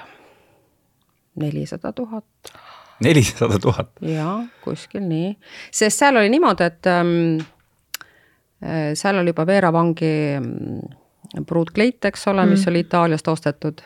[1.41, 2.53] nelisada tuhat.
[3.01, 3.91] nelisada tuhat?
[4.01, 5.37] jaa, kuskil nii,
[5.71, 7.15] sest seal oli niimoodi, et ähm,
[8.63, 12.71] äh, seal oli juba Veera vangi mm, pruutkleit, eks ole, mis mm.
[12.71, 13.83] oli Itaaliast ostetud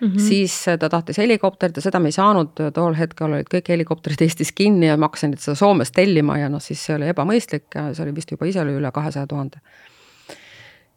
[0.00, 0.20] Mm -hmm.
[0.20, 4.52] siis ta tahtis helikopterit ja seda me ei saanud, tol hetkel olid kõik helikopterid Eestis
[4.52, 8.04] kinni ja ma hakkasin seda Soomest tellima ja noh, siis see oli ebamõistlik ja see
[8.04, 9.58] oli vist juba ise oli üle kahesaja tuhande.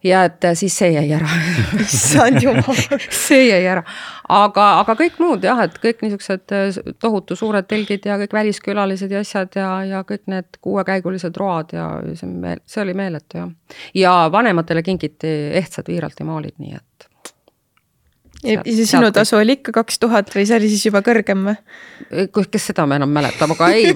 [0.04, 1.30] ja et siis see jäi ära
[1.86, 2.78] issand jumal
[3.10, 3.84] see jäi ära,
[4.30, 9.12] aga, aga kõik muud jah, et kõik niisugused äh, tohutu suured telgid ja kõik väliskülalised
[9.12, 13.50] ja asjad ja, ja kõik need kuuekäigulised road ja see, see oli meeletu jah.
[13.94, 16.86] ja vanematele kingiti ehtsad Viiralti maalid, nii et
[18.44, 21.58] ja siis sinu tasu oli ikka kaks tuhat või see oli siis juba kõrgem või?
[22.52, 23.94] kes seda me enam mäletab, aga ei,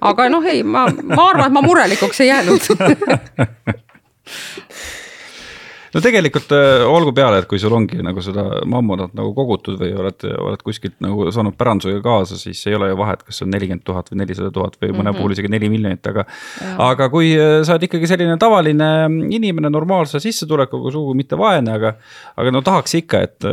[0.00, 2.62] aga noh, ei, ma, ma arvan, et ma murelikuks ei jäänud
[5.94, 9.92] no tegelikult äh, olgu peale, et kui sul ongi nagu seda mammonat nagu kogutud või
[9.98, 13.84] oled, oled kuskilt nagu saanud pärandusega kaasa, siis ei ole ju vahet, kas on nelikümmend
[13.86, 15.20] tuhat või nelisada tuhat või mõne mm -hmm.
[15.20, 16.24] puhul isegi neli miljonit, aga.
[16.88, 18.90] aga kui äh, sa oled ikkagi selline tavaline
[19.34, 21.94] inimene normaalse sissetulekuga, sugugi mitte vaene, aga,
[22.36, 23.48] aga no tahaks ikka, et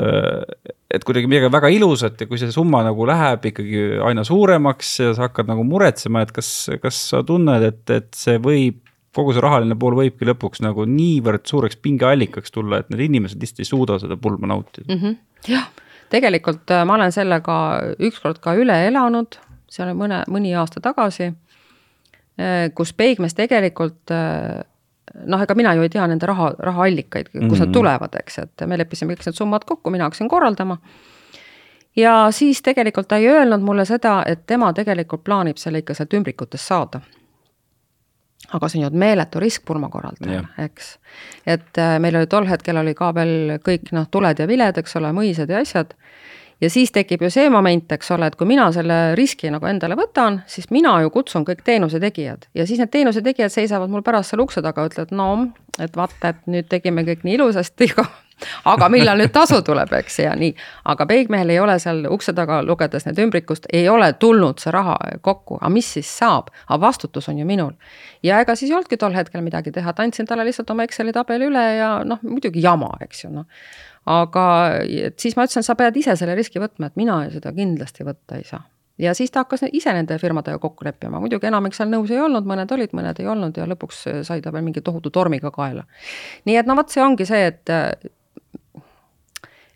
[0.95, 5.13] et kuidagi midagi väga ilusat ja kui see summa nagu läheb ikkagi aina suuremaks ja
[5.17, 8.84] sa hakkad nagu muretsema, et kas, kas sa tunned, et, et see võib
[9.15, 13.63] kogu see rahaline pool võibki lõpuks nagu niivõrd suureks pingeallikaks tulla, et need inimesed lihtsalt
[13.63, 15.01] ei suuda seda pulma nautida mm.
[15.01, 15.17] -hmm.
[15.51, 15.69] jah,
[16.11, 17.57] tegelikult äh, ma olen sellega
[18.09, 19.39] ükskord ka üle elanud,
[19.71, 24.61] see oli mõne, mõni aasta tagasi, äh, kus Peigmees tegelikult äh,
[25.25, 27.59] noh, ega mina ju ei tea nende raha, rahaallikaid, kust mm -hmm.
[27.59, 27.73] nad mhm.
[27.73, 30.77] tulevad, eks, et me leppisime kõik need summad kokku, mina hakkasin korraldama.
[31.95, 36.13] ja siis tegelikult ta ei öelnud mulle seda, et tema tegelikult plaanib selle ikka sealt
[36.13, 36.99] ümbrikutest saada
[38.53, 40.95] aga see on ju meeletu risk pulmakorraldajal, eks.
[41.47, 44.97] et äh, meil oli tol hetkel oli ka veel kõik noh, tuled ja viled, eks
[44.99, 45.95] ole, mõisad ja asjad.
[46.61, 49.97] ja siis tekib ju see moment, eks ole, et kui mina selle riski nagu endale
[49.99, 54.05] võtan, siis mina ju kutsun kõik teenuse tegijad ja siis need teenuse tegijad seisavad mul
[54.05, 55.31] pärast seal ukse taga, ütlevad no,
[55.79, 58.07] et vaata, et nüüd tegime kõik nii ilusasti, aga
[58.91, 60.53] millal nüüd tasu tuleb, eks, ja nii.
[60.91, 64.97] aga peigmehel ei ole seal ukse taga, lugedes need ümbrikust, ei ole tulnud see raha
[65.25, 67.73] kokku, aga mis siis saab, aga vastutus on ju minul.
[68.23, 71.13] ja ega siis ei olnudki tol hetkel midagi teha, et andsin talle lihtsalt oma Exceli
[71.15, 73.47] tabeli üle ja noh, muidugi jama, eks ju noh.
[74.05, 74.45] aga
[75.17, 78.47] siis ma ütlesin, sa pead ise selle riski võtma, et mina seda kindlasti võtta ei
[78.47, 78.65] saa
[78.97, 82.47] ja siis ta hakkas ise nende firmadega kokku leppima, muidugi enamik seal nõus ei olnud,
[82.47, 85.83] mõned olid, mõned ei olnud ja lõpuks sai ta veel mingi tohutu tormiga kaela.
[86.45, 87.73] nii et no vot, see ongi see, et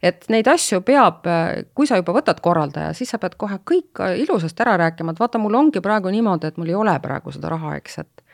[0.04, 1.28] et neid asju peab,
[1.76, 5.42] kui sa juba võtad korraldaja, siis sa pead kohe kõik ilusasti ära rääkima, et vaata,
[5.42, 8.26] mul ongi praegu niimoodi, et mul ei ole praegu seda raha, eks, et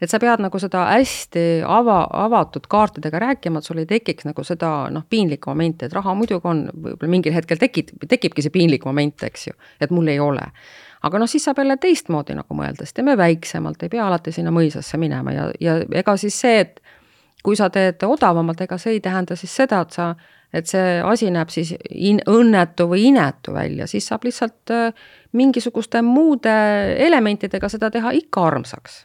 [0.00, 4.44] et sa pead nagu seda hästi ava, avatud kaartidega rääkima, et sul ei tekiks nagu
[4.46, 8.86] seda noh, piinlikku momenti, et raha muidugi on, võib-olla mingil hetkel tekib, tekibki see piinlik
[8.88, 10.46] moment, eks ju, et mul ei ole.
[11.02, 14.52] aga noh, siis saab jälle teistmoodi nagu mõelda, siis teeme väiksemalt, ei pea alati sinna
[14.52, 16.80] mõisasse minema ja, ja ega siis see, et
[17.44, 20.14] kui sa teed odavamalt, ega see ei tähenda siis seda, et sa
[20.52, 26.02] et see asi näeb siis in-, õnnetu või inetu välja, siis saab lihtsalt äh, mingisuguste
[26.02, 26.56] muude
[26.98, 29.04] elementidega seda teha ikka armsaks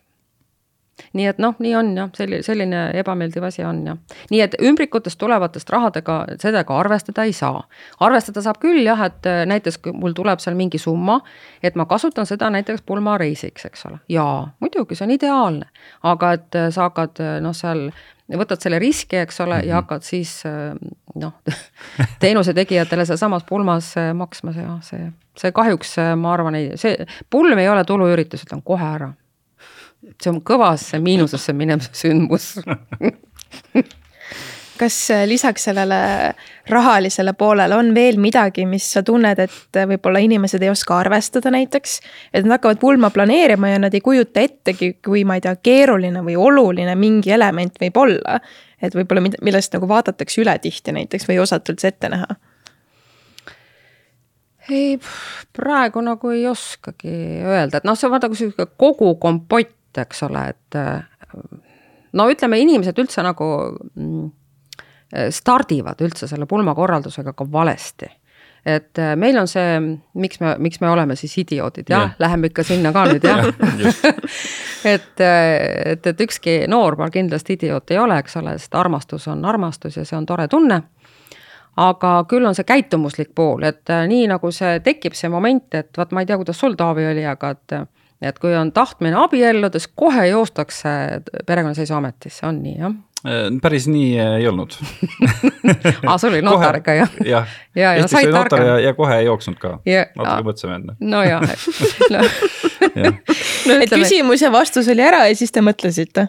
[1.16, 3.98] nii et noh, nii on jah, selline, selline ebameeldiv asi on jah.
[4.32, 7.64] nii et ümbrikutest tulevatest rahadega, sellega arvestada ei saa.
[8.00, 11.20] arvestada saab küll jah, et äh, näiteks kui mul tuleb seal mingi summa,
[11.64, 15.70] et ma kasutan seda näiteks pulmareisiks, eks ole, jaa, muidugi, see on ideaalne.
[16.04, 17.90] aga et äh, sa hakkad noh, seal
[18.34, 19.68] võtad selle riski, eks ole mm, -hmm.
[19.68, 19.84] ja mhm.
[19.84, 20.44] hakkad siis
[21.16, 21.34] noh,
[22.24, 27.70] teenuse tegijatele sealsamas pulmas maksma, see, see, see kahjuks ma arvan, ei, see pulm ei
[27.70, 29.14] ole tuluüritus, ütlen kohe ära
[30.22, 32.56] see on kõvasse miinusesse minev sündmus
[34.78, 35.98] kas äh, lisaks sellele
[36.70, 42.00] rahalisele poolele on veel midagi, mis sa tunned, et võib-olla inimesed ei oska arvestada näiteks?
[42.34, 46.24] et nad hakkavad pulma planeerima ja nad ei kujuta ettegi, kui ma ei tea, keeruline
[46.26, 48.40] või oluline mingi element võib olla.
[48.82, 52.36] et võib-olla millest nagu vaadatakse üle tihti näiteks või ei osata üldse ette näha
[54.70, 55.00] ei,
[55.54, 57.14] praegu nagu ei oskagi
[57.46, 60.80] öelda, et noh, see on vaata kui sihuke kogu kompott, eks ole, et
[62.16, 63.48] no ütleme, inimesed üldse nagu
[63.94, 64.26] mm,
[65.32, 68.10] stardivad üldse selle pulmakorraldusega ka valesti
[68.66, 69.78] et äh, meil on see,
[70.18, 73.46] miks me, miks me oleme siis idioodid, jah yeah., läheme ikka sinna ka nüüd jah
[74.96, 79.46] et, äh, et, et ükski noorpaar kindlasti idioot ei ole, eks ole, sest armastus on
[79.46, 80.82] armastus ja see on tore tunne.
[81.78, 85.98] aga küll on see käitumuslik pool, et äh, nii nagu see tekib see moment, et
[85.98, 87.78] vot ma ei tea, kuidas sul, Taavi, oli, aga et
[88.26, 90.90] et kui on tahtmine abielluda, siis kohe joostakse
[91.46, 92.96] perekonnaseisuametisse, on nii, jah?
[93.26, 94.76] Äh, päris nii äh, ei olnud
[96.08, 97.14] aa, sul oli notar ikka jah?
[97.26, 100.94] jah, Eestis oli notar ja, ja kohe ei jooksnud ka yeah., natuke mõtlesime enne.
[101.02, 101.42] no jah
[102.14, 102.22] no.
[103.02, 103.14] ja.
[103.66, 106.28] no et küsimus ja vastus oli ära ja siis te mõtlesite?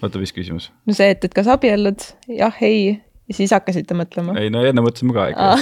[0.00, 0.72] oota, mis küsimus?
[0.90, 2.96] no see, et, et kas abiellud, jah, ei,
[3.30, 4.34] ja siis hakkasite mõtlema?
[4.42, 5.54] ei no enne mõtlesime ka ikka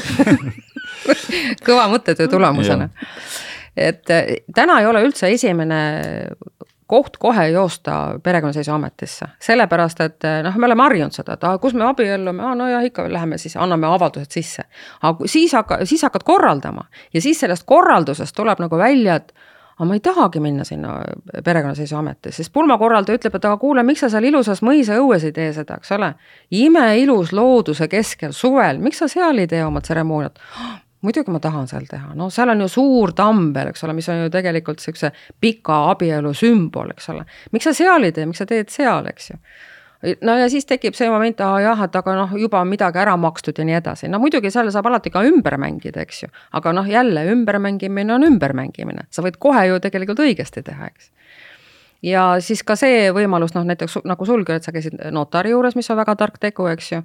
[1.68, 2.88] kõva mõttetöö tulemusena
[3.76, 5.82] et äh, täna ei ole üldse esimene
[6.90, 11.76] koht kohe joosta perekonnaseisuametisse, sellepärast et eh, noh, me oleme harjunud seda, et aa, kus
[11.78, 14.66] me abiellume, aa no jah, ikka läheme siis anname avaldused sisse.
[15.06, 19.32] aga siis hakka, siis hakkad korraldama ja siis sellest korraldusest tuleb nagu välja, et
[19.80, 20.98] aga ma ei tahagi minna sinna
[21.44, 25.78] perekonnaseisuametisse, sest pulmakorraldaja ütleb, et aga kuule, miks sa seal ilusas mõisaõues ei tee seda,
[25.80, 26.12] eks ole.
[26.50, 30.42] imeilus looduse keskel suvel, miks sa seal ei tee oma tseremooniat?
[31.00, 34.24] Muidugi ma tahan seal teha, no seal on ju suur tambel, eks ole, mis on
[34.24, 37.26] ju tegelikult siukse pika abielu sümbol, eks ole.
[37.52, 39.38] miks sa seal ei tee, miks sa teed seal, eks ju.
[40.26, 43.16] no ja siis tekib see moment, aa jah, et aga noh, juba on midagi ära
[43.20, 46.32] makstud ja nii edasi, no muidugi seal saab alati ka ümber mängida, eks ju.
[46.58, 51.10] aga noh, jälle ümbermängimine on ümbermängimine, sa võid kohe ju tegelikult õigesti teha, eks
[52.02, 55.90] ja siis ka see võimalus, noh näiteks nagu sulgi, et sa käisid notari juures, mis
[55.92, 57.02] on väga tark tegu, eks ju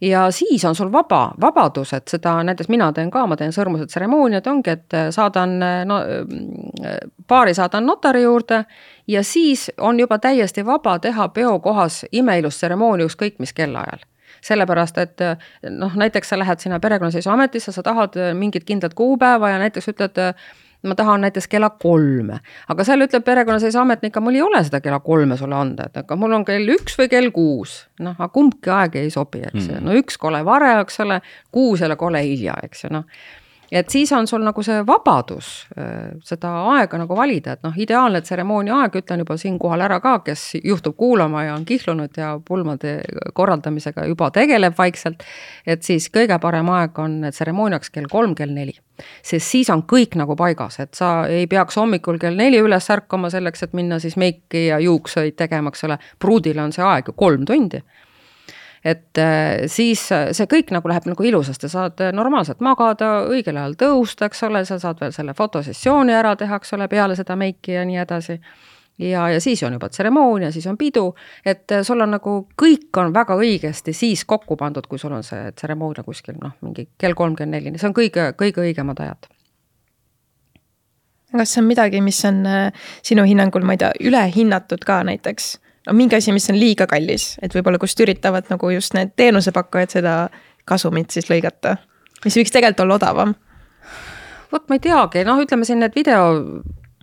[0.00, 3.88] ja siis on sul vaba, vabadus, et seda näiteks mina teen ka, ma teen sõrmused
[3.92, 5.56] tseremooniad, ongi, et saadan
[5.88, 6.00] no
[7.26, 8.64] paari saadan notari juurde
[9.08, 14.04] ja siis on juba täiesti vaba teha peokohas imeilus tseremoonia ükskõik mis kellaajal.
[14.46, 15.22] Sellepärast, et
[15.70, 20.20] noh, näiteks sa lähed sinna perekonnaseisuametisse, sa tahad mingit kindlat kuupäeva ja näiteks ütled
[20.82, 25.38] ma tahan näiteks kella kolme, aga seal ütleb perekonnaseisuametnik, mul ei ole seda kella kolme
[25.40, 27.78] sulle anda, et aga mul on kell üks või kell kuus.
[28.00, 31.20] noh, aga kumbki aeg ei sobi, eks ju mm., no üks kole vara, eks ole,
[31.52, 33.08] kuus jälle kole hilja, eks ju, noh
[33.72, 35.48] et siis on sul nagu see vabadus
[35.78, 40.18] äh, seda aega nagu valida, et noh, ideaalne tseremoonia aeg, ütlen juba siinkohal ära ka,
[40.26, 42.98] kes juhtub kuulama ja on kihlunud ja pulmade
[43.34, 45.22] korraldamisega juba tegeleb vaikselt.
[45.66, 48.76] et siis kõige parem aeg on tseremooniaks kell kolm, kell neli.
[49.22, 53.30] sest siis on kõik nagu paigas, et sa ei peaks hommikul kell neli üles ärkama
[53.30, 55.98] selleks, et minna siis meiki ja juukseid tegema, eks ole.
[56.18, 57.82] pruudile on see aeg ju kolm tundi
[58.86, 63.58] et äh, siis äh, see kõik nagu läheb nagu ilusasti, saad äh, normaalselt magada, õigel
[63.58, 67.34] ajal tõusta, eks ole, sa saad veel selle fotosessiooni ära teha, eks ole, peale seda
[67.40, 68.36] meiki ja nii edasi
[69.02, 71.08] ja, ja siis on juba tseremoonia, siis on pidu,
[71.44, 75.50] et sul on nagu kõik on väga õigesti siis kokku pandud, kui sul on see
[75.56, 79.30] tseremoonia kuskil noh, mingi kell kolm, kell neli, see on kõige, kõige õigemad ajad.
[81.34, 82.44] kas see on midagi, mis on
[83.02, 85.56] sinu hinnangul, ma ei tea, ülehinnatud ka näiteks?
[85.86, 89.98] No mingi asi, mis on liiga kallis, et võib-olla kust üritavad nagu just need teenusepakkujad
[89.98, 90.16] seda
[90.66, 91.76] kasumit siis lõigata,
[92.24, 93.36] mis võiks tegelikult olla odavam.
[94.52, 96.26] vot ma ei teagi, noh, ütleme siin need video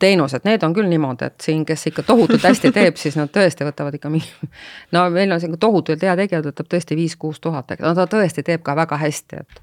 [0.04, 3.68] teenused, need on küll niimoodi, et siin, kes ikka tohutult hästi teeb, siis nad tõesti
[3.68, 4.52] võtavad ikka mingi.
[4.96, 8.66] no meil on siin tohutult hea tegija, võtab tõesti viis-kuus tuhat, no ta tõesti teeb
[8.66, 9.62] ka väga hästi, et.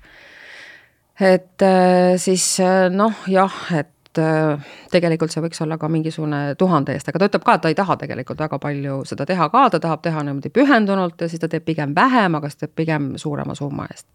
[1.34, 4.58] et äh, siis äh, noh, jah, et et äh,
[4.90, 7.78] tegelikult see võiks olla ka mingisugune tuhande eest, aga ta ütleb ka, et ta ei
[7.78, 11.48] taha tegelikult väga palju seda teha ka, ta tahab teha niimoodi pühendunult ja siis ta
[11.48, 14.08] teeb pigem vähem, aga siis teeb pigem suurema summa eest.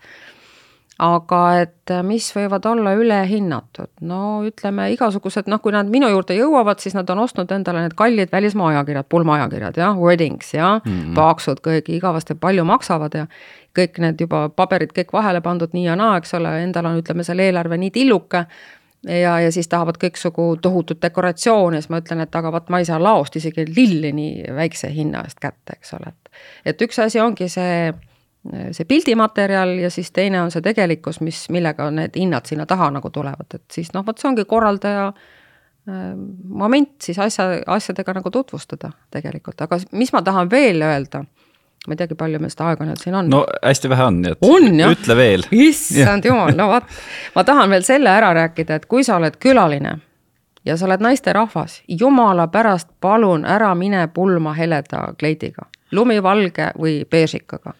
[0.99, 6.35] aga et äh, mis võivad olla ülehinnatud, no ütleme igasugused, noh, kui nad minu juurde
[6.35, 10.91] jõuavad, siis nad on ostnud endale need kallid välismaa ajakirjad, pulmaajakirjad jah, Weddings ja mm
[10.91, 11.15] -hmm.
[11.15, 13.27] paksud kõik igavesti palju maksavad ja
[13.75, 17.23] kõik need juba paberid kõik vahele pandud nii ja naa, eks ole, endal on, ütleme,
[17.23, 18.45] seal eelarve nii tilluke
[19.07, 22.81] ja, ja siis tahavad kõiksugu tohutut dekoratsiooni ja siis ma ütlen, et aga vot ma
[22.81, 26.43] ei saa laost isegi lilli nii väikse hinna eest kätte, eks ole, et.
[26.73, 27.93] et üks asi ongi see,
[28.75, 33.09] see pildimaterjal ja siis teine on see tegelikkus, mis, millega need hinnad sinna taha nagu
[33.13, 35.11] tulevad, et siis noh, vot see ongi korraldaja
[36.49, 41.21] moment siis asja, asjadega nagu tutvustada tegelikult, aga mis ma tahan veel öelda
[41.88, 43.29] ma ei teagi, palju meil seda aega nüüd siin on.
[43.29, 44.95] no hästi vähe on, nii et on, jah.
[44.95, 45.45] ütle veel.
[45.51, 46.97] issand jumal, no vot,
[47.36, 49.97] ma tahan veel selle ära rääkida, et kui sa oled külaline
[50.65, 57.75] ja sa oled naisterahvas, jumala pärast, palun ära mine pulma heleda kleidiga, lumivalge või beežikaga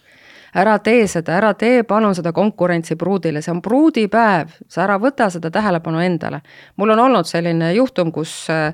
[0.56, 5.28] ära tee seda, ära tee palun seda konkurentsi pruudile, see on pruudipäev, sa ära võta
[5.34, 6.41] seda tähelepanu endale.
[6.76, 8.72] mul on olnud selline juhtum, kus äh,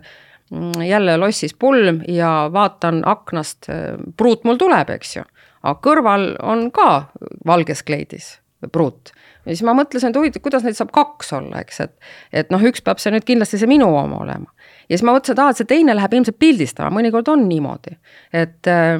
[0.87, 5.23] jälle lossis pulm ja vaatan aknast, äh, pruut mul tuleb, eks ju.
[5.61, 7.05] aga kõrval on ka
[7.45, 8.41] valges kleidis
[8.71, 9.11] pruut.
[9.45, 11.93] ja siis ma mõtlesin, et huvitav, kuidas neid saab kaks olla, eks, et,
[12.33, 14.51] et noh, üks peab see nüüd kindlasti see minu oma olema.
[14.89, 17.97] ja siis ma mõtlesin, et aa, et see teine läheb ilmselt pildistama, mõnikord on niimoodi.
[18.33, 18.95] et äh,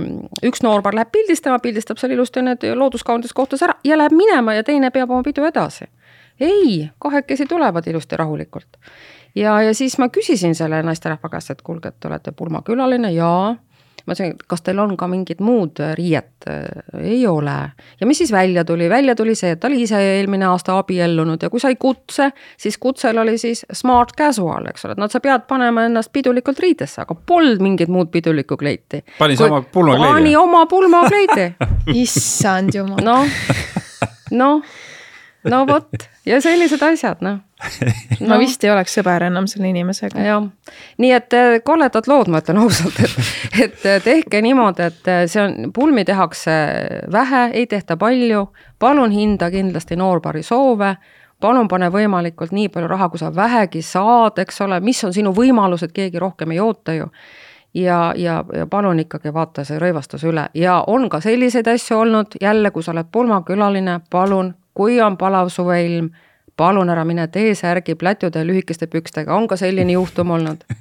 [0.47, 4.63] üks noorpaar läheb pildistama, pildistab seal ilusti need looduskaunites kohtades ära ja läheb minema ja
[4.63, 5.89] teine peab oma pidu edasi.
[6.39, 8.79] ei, kahekesi tulevad ilusti rahulikult
[9.35, 13.31] ja, ja siis ma küsisin selle naisterahva käest, et kuulge, et te olete pulmakülaline ja
[14.05, 16.27] ma ütlesin, et kas teil on ka mingit muud riiet?
[16.97, 17.55] ei ole.
[17.99, 21.43] ja mis siis välja tuli, välja tuli see, et ta oli ise eelmine aasta abiellunud
[21.43, 25.21] ja kui sai kutse, siis kutsel oli siis smart casual, eks ole, et noh, sa
[25.21, 29.03] pead panema ennast pidulikult riidesse, aga polnud mingit muud pidulikku kleiti.
[29.19, 30.13] pani sa oma pulmakleidi?
[30.13, 31.51] pani oma pulmakleidi
[32.03, 33.05] issand jumal.
[33.05, 33.43] noh,
[34.31, 34.79] noh
[35.49, 35.89] no vot.
[36.25, 37.39] Ja sellised asjad, noh.
[38.21, 38.27] No..
[38.29, 40.21] ma vist ei oleks sõber enam selle inimesega.
[40.25, 40.45] jah,
[41.01, 43.15] nii et eh, koledad lood, ma ütlen ausalt, et,
[43.65, 46.55] et eh, tehke niimoodi, et eh, see on, pulmi tehakse
[47.13, 48.47] vähe, ei tehta palju.
[48.79, 50.95] palun hinda kindlasti noorpaari soove.
[51.41, 55.31] Palun pane võimalikult nii palju raha, kui sa vähegi saad, eks ole, mis on sinu
[55.33, 57.07] võimalused, keegi rohkem ei oota ju.
[57.73, 60.49] Ja, ja, ja palun ikkagi vaata see rõivastus üle.
[60.53, 65.49] Ja on ka selliseid asju olnud, jälle, kui sa oled pulmakülaline, palun kui on palav
[65.49, 66.11] suveilm,
[66.57, 70.63] palun ära mine T-särgi, plätude ja lühikeste pükstega, on ka selline juhtum olnud.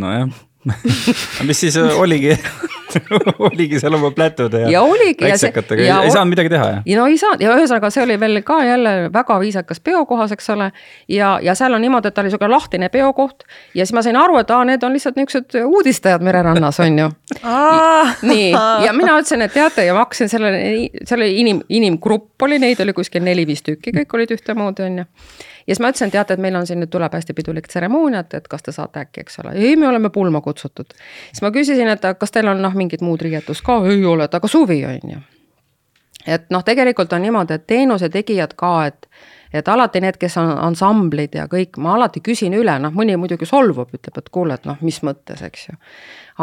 [0.00, 0.28] Nojah
[1.48, 2.38] mis siis oligi
[3.48, 6.82] oligi seal oma plätude ja, ja oligi, väiksekatega, ei saanud midagi teha, jah?
[6.86, 7.42] ja no ei saanud.
[7.44, 10.70] Ja ühesõnaga, see oli veel ka jälle väga viisakas peokohas, eks ole.
[11.08, 13.46] ja, ja seal on niimoodi, et ta oli sihuke lahtine peokoht.
[13.74, 17.08] Ja siis ma sain aru, et aa, need on lihtsalt niisugused uudistajad mererannas, on ju.
[18.22, 18.50] Nii,
[18.86, 20.60] ja mina ütlesin, et teate ja ma hakkasin sellele,
[21.08, 25.10] selle inim, inimgrupp oli, neid oli kuskil neli-viis tükki, kõik olid ühtemoodi, on ju
[25.66, 28.34] ja siis ma ütlesin, teate, et meil on siin nüüd tuleb hästi pidulik tseremoonia, et,
[28.40, 30.96] et kas te saate äkki, eks ole, ei, me oleme pulma kutsutud.
[31.30, 34.34] siis ma küsisin, et kas teil on noh, mingit muud riietust ka, ei ole, et
[34.34, 35.22] aga suvi on ju.
[36.26, 39.08] et noh, tegelikult on niimoodi, et teenuse tegijad ka, et
[39.54, 43.46] et alati need, kes on ansamblid ja kõik, ma alati küsin üle, noh, mõni muidugi
[43.48, 45.76] solvub, ütleb, et kuule, et noh, mis mõttes, eks ju.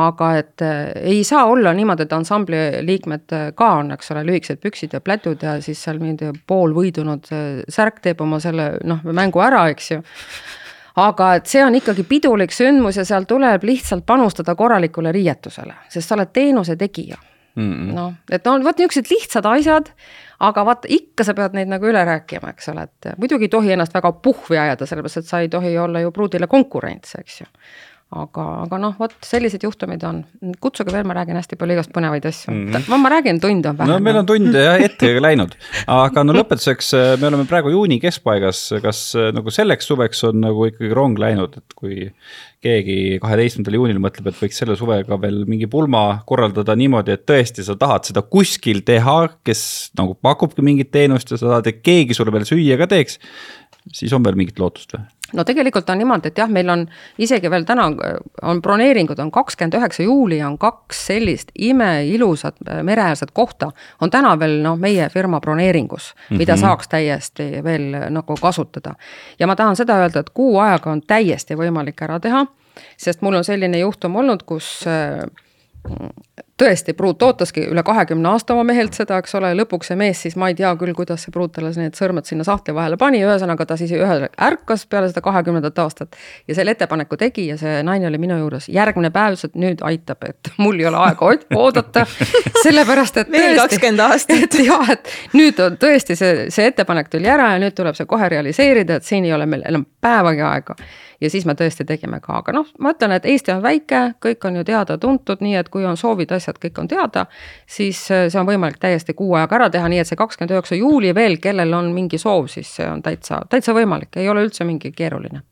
[0.02, 4.24] aga et äh, ei saa olla niimoodi, et ansambli liikmed äh, ka on, eks ole,
[4.30, 9.04] lühikesed püksid ja plätud ja siis seal mingi poolvõidunud äh, särk teeb oma selle noh,
[9.04, 10.02] mängu ära, eks ju.
[11.02, 16.08] Aga et see on ikkagi pidulik sündmus ja seal tuleb lihtsalt panustada korralikule riietusele, sest
[16.08, 17.20] sa oled teenuse tegija.
[17.56, 17.94] Mm -mm..
[17.96, 19.90] noh, et no vot niisugused lihtsad asjad,
[20.42, 23.76] aga vaata, ikka sa pead neid nagu üle rääkima, eks ole, et muidugi ei tohi
[23.76, 27.50] ennast väga puhvi ajada, sellepärast et sa ei tohi olla ju pruudile konkurents, eks ju
[28.12, 30.22] aga, aga noh, vot selliseid juhtumeid on.
[30.64, 32.66] kutsuge veel, ma räägin hästi palju igast põnevaid asju mm.
[32.68, 32.90] -hmm.
[32.92, 33.88] ma, ma räägin, tund on vähe.
[33.88, 35.56] no meil on tund jah ette läinud,
[35.88, 39.04] aga no lõpetuseks, me oleme praegu juuni keskpaigas, kas
[39.38, 42.12] nagu selleks suveks on nagu ikkagi rong läinud, et kui
[42.62, 47.66] keegi kaheteistkümnendal juunil mõtleb, et võiks selle suvega veel mingi pulma korraldada niimoodi, et tõesti,
[47.66, 49.64] sa tahad seda kuskil teha, kes
[49.98, 53.18] nagu pakubki mingit teenust ja sa tahad, et keegi sulle veel süüa ka teeks,
[53.90, 55.08] siis on veel mingit lootust või?
[55.34, 56.86] No tegelikult on niimoodi, et jah, meil on
[57.22, 57.88] isegi veel täna
[58.42, 63.72] on broneeringud, on kakskümmend üheksa juuli on kaks sellist imeilusat äh, mereäärset kohta.
[64.02, 66.62] on täna veel noh, meie firma broneeringus, mida mm -hmm.
[66.62, 68.96] saaks täiesti veel äh, nagu kasutada.
[69.40, 72.46] ja ma tahan seda öelda, et kuu ajaga on täiesti võimalik ära teha,
[72.98, 75.26] sest mul on selline juhtum olnud, kus äh,
[76.62, 80.38] tõesti, pruut ootaski üle kahekümne aasta oma mehelt seda, eks ole, lõpuks see mees siis,
[80.40, 83.68] ma ei tea küll, kuidas see pruut talle need sõrmed sinna sahtli vahele pani, ühesõnaga
[83.68, 86.16] ta siis ühel ärkas peale seda kahekümnendat aastat.
[86.48, 89.82] ja selle ettepaneku tegi ja see naine oli minu juures, järgmine päev ütles, et nüüd
[89.86, 92.06] aitab, et mul ei ole aega oodata.
[92.66, 94.44] sellepärast, et veel kakskümmend aastat.
[94.46, 98.10] et jah, et nüüd on tõesti see, see ettepanek tuli ära ja nüüd tuleb see
[98.10, 100.78] kohe realiseerida, et siin ei ole meil enam päevagi aega
[101.22, 104.48] ja siis me tõesti tegime ka, aga noh, ma ütlen, et Eesti on väike, kõik
[104.50, 107.26] on ju teada-tuntud, nii et kui on soovid, asjad kõik on teada,
[107.70, 110.80] siis äh, see on võimalik täiesti kuu ajaga ära teha, nii et see kakskümmend üheksa
[110.80, 114.68] juuli veel, kellel on mingi soov, siis see on täitsa, täitsa võimalik, ei ole üldse
[114.68, 115.44] mingi keeruline.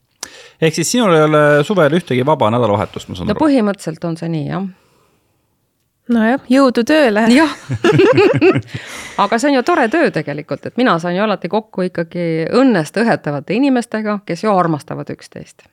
[0.61, 3.39] ehk siis sinul ei ole suvel ühtegi vaba nädalavahetust, ma saan no, aru?
[3.39, 4.69] no põhimõtteliselt on see nii, jah
[6.13, 7.25] nojah, jõudu tööle.
[7.33, 7.55] jah.
[9.23, 12.97] Aga see on ju tore töö tegelikult, et mina saan ju alati kokku ikkagi õnnest
[13.01, 15.65] õhetavate inimestega, kes ju armastavad üksteist.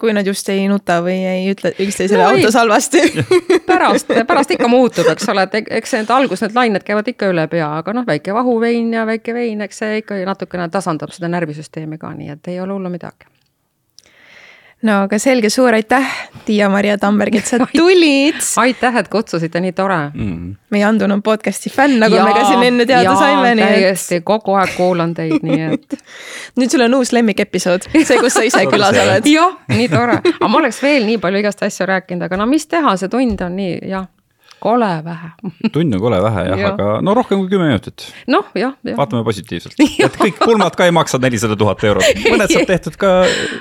[0.00, 3.02] Kui nad just ei nuta või ei ütle üksteisele no, autos halvasti
[3.70, 7.44] pärast, pärast ikka muutub, eks ole, et eks need algus, need lained käivad ikka üle
[7.52, 12.00] pea, aga noh, väike vahuvein ja väike vein, eks see ikka natukene tasandab seda närvisüsteemi
[12.02, 13.31] ka, nii et ei ole hullu midagi
[14.86, 16.06] no aga selge, suur aitäh,
[16.46, 18.38] Tiia-Maria Tamberg, et sa tulid.
[18.62, 20.54] aitäh, et kutsusite, nii tore mm..
[20.74, 23.54] meie Andun on podcast'i fänn, nagu ja, me ka siin enne teada ja, saime.
[23.58, 25.98] täiesti et..., kogu aeg kuulan teid, nii et.
[26.60, 29.28] nüüd sul on uus lemmikepisood, see, kus sa ise külas oled.
[29.30, 32.66] jah, nii tore, aga ma oleks veel nii palju igast asju rääkinud, aga no mis
[32.70, 34.10] teha, see tund on nii, jah
[34.62, 35.30] kole vähe
[35.74, 38.06] tund on kole vähe jah ja., aga no rohkem kui kümme minutit.
[38.30, 38.96] noh, jah, jah.
[38.98, 43.12] vaatame positiivselt et kõik pulmad ka ei maksa nelisada tuhat eurot, mõned saab tehtud ka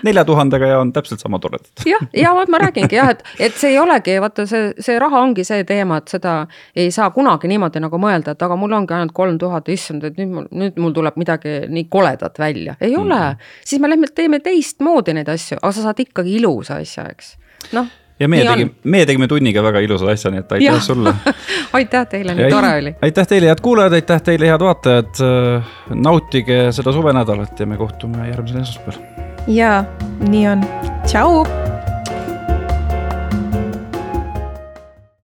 [0.08, 1.72] nelja tuhandega ja on täpselt sama toredad.
[1.91, 5.24] jah, ja vot ma räägingi jah, et, et see ei olegi, vaata see, see raha
[5.26, 6.36] ongi see teema, et seda
[6.76, 10.20] ei saa kunagi niimoodi nagu mõelda, et aga mul ongi ainult kolm tuhat, issand, et
[10.20, 13.02] nüüd mul, nüüd mul tuleb midagi nii koledat välja, ei mm.
[13.06, 13.22] ole.
[13.66, 17.36] siis me lähme teeme teistmoodi neid asju, aga sa saad ikkagi ilusa asja, eks,
[17.78, 17.89] noh
[18.22, 20.84] ja meie tegime, meie tegime tunniga väga ilusa asja, nii et aitäh ja.
[20.84, 21.13] sulle
[21.80, 22.93] aitäh teile, nii tore oli.
[23.07, 25.26] aitäh teile, head kuulajad, aitäh teile, head vaatajad.
[25.95, 29.28] nautige seda suvenädalat ja me kohtume järgmisel esmaspäeval.
[29.47, 29.84] ja
[30.30, 30.65] nii on,
[31.05, 31.61] tšau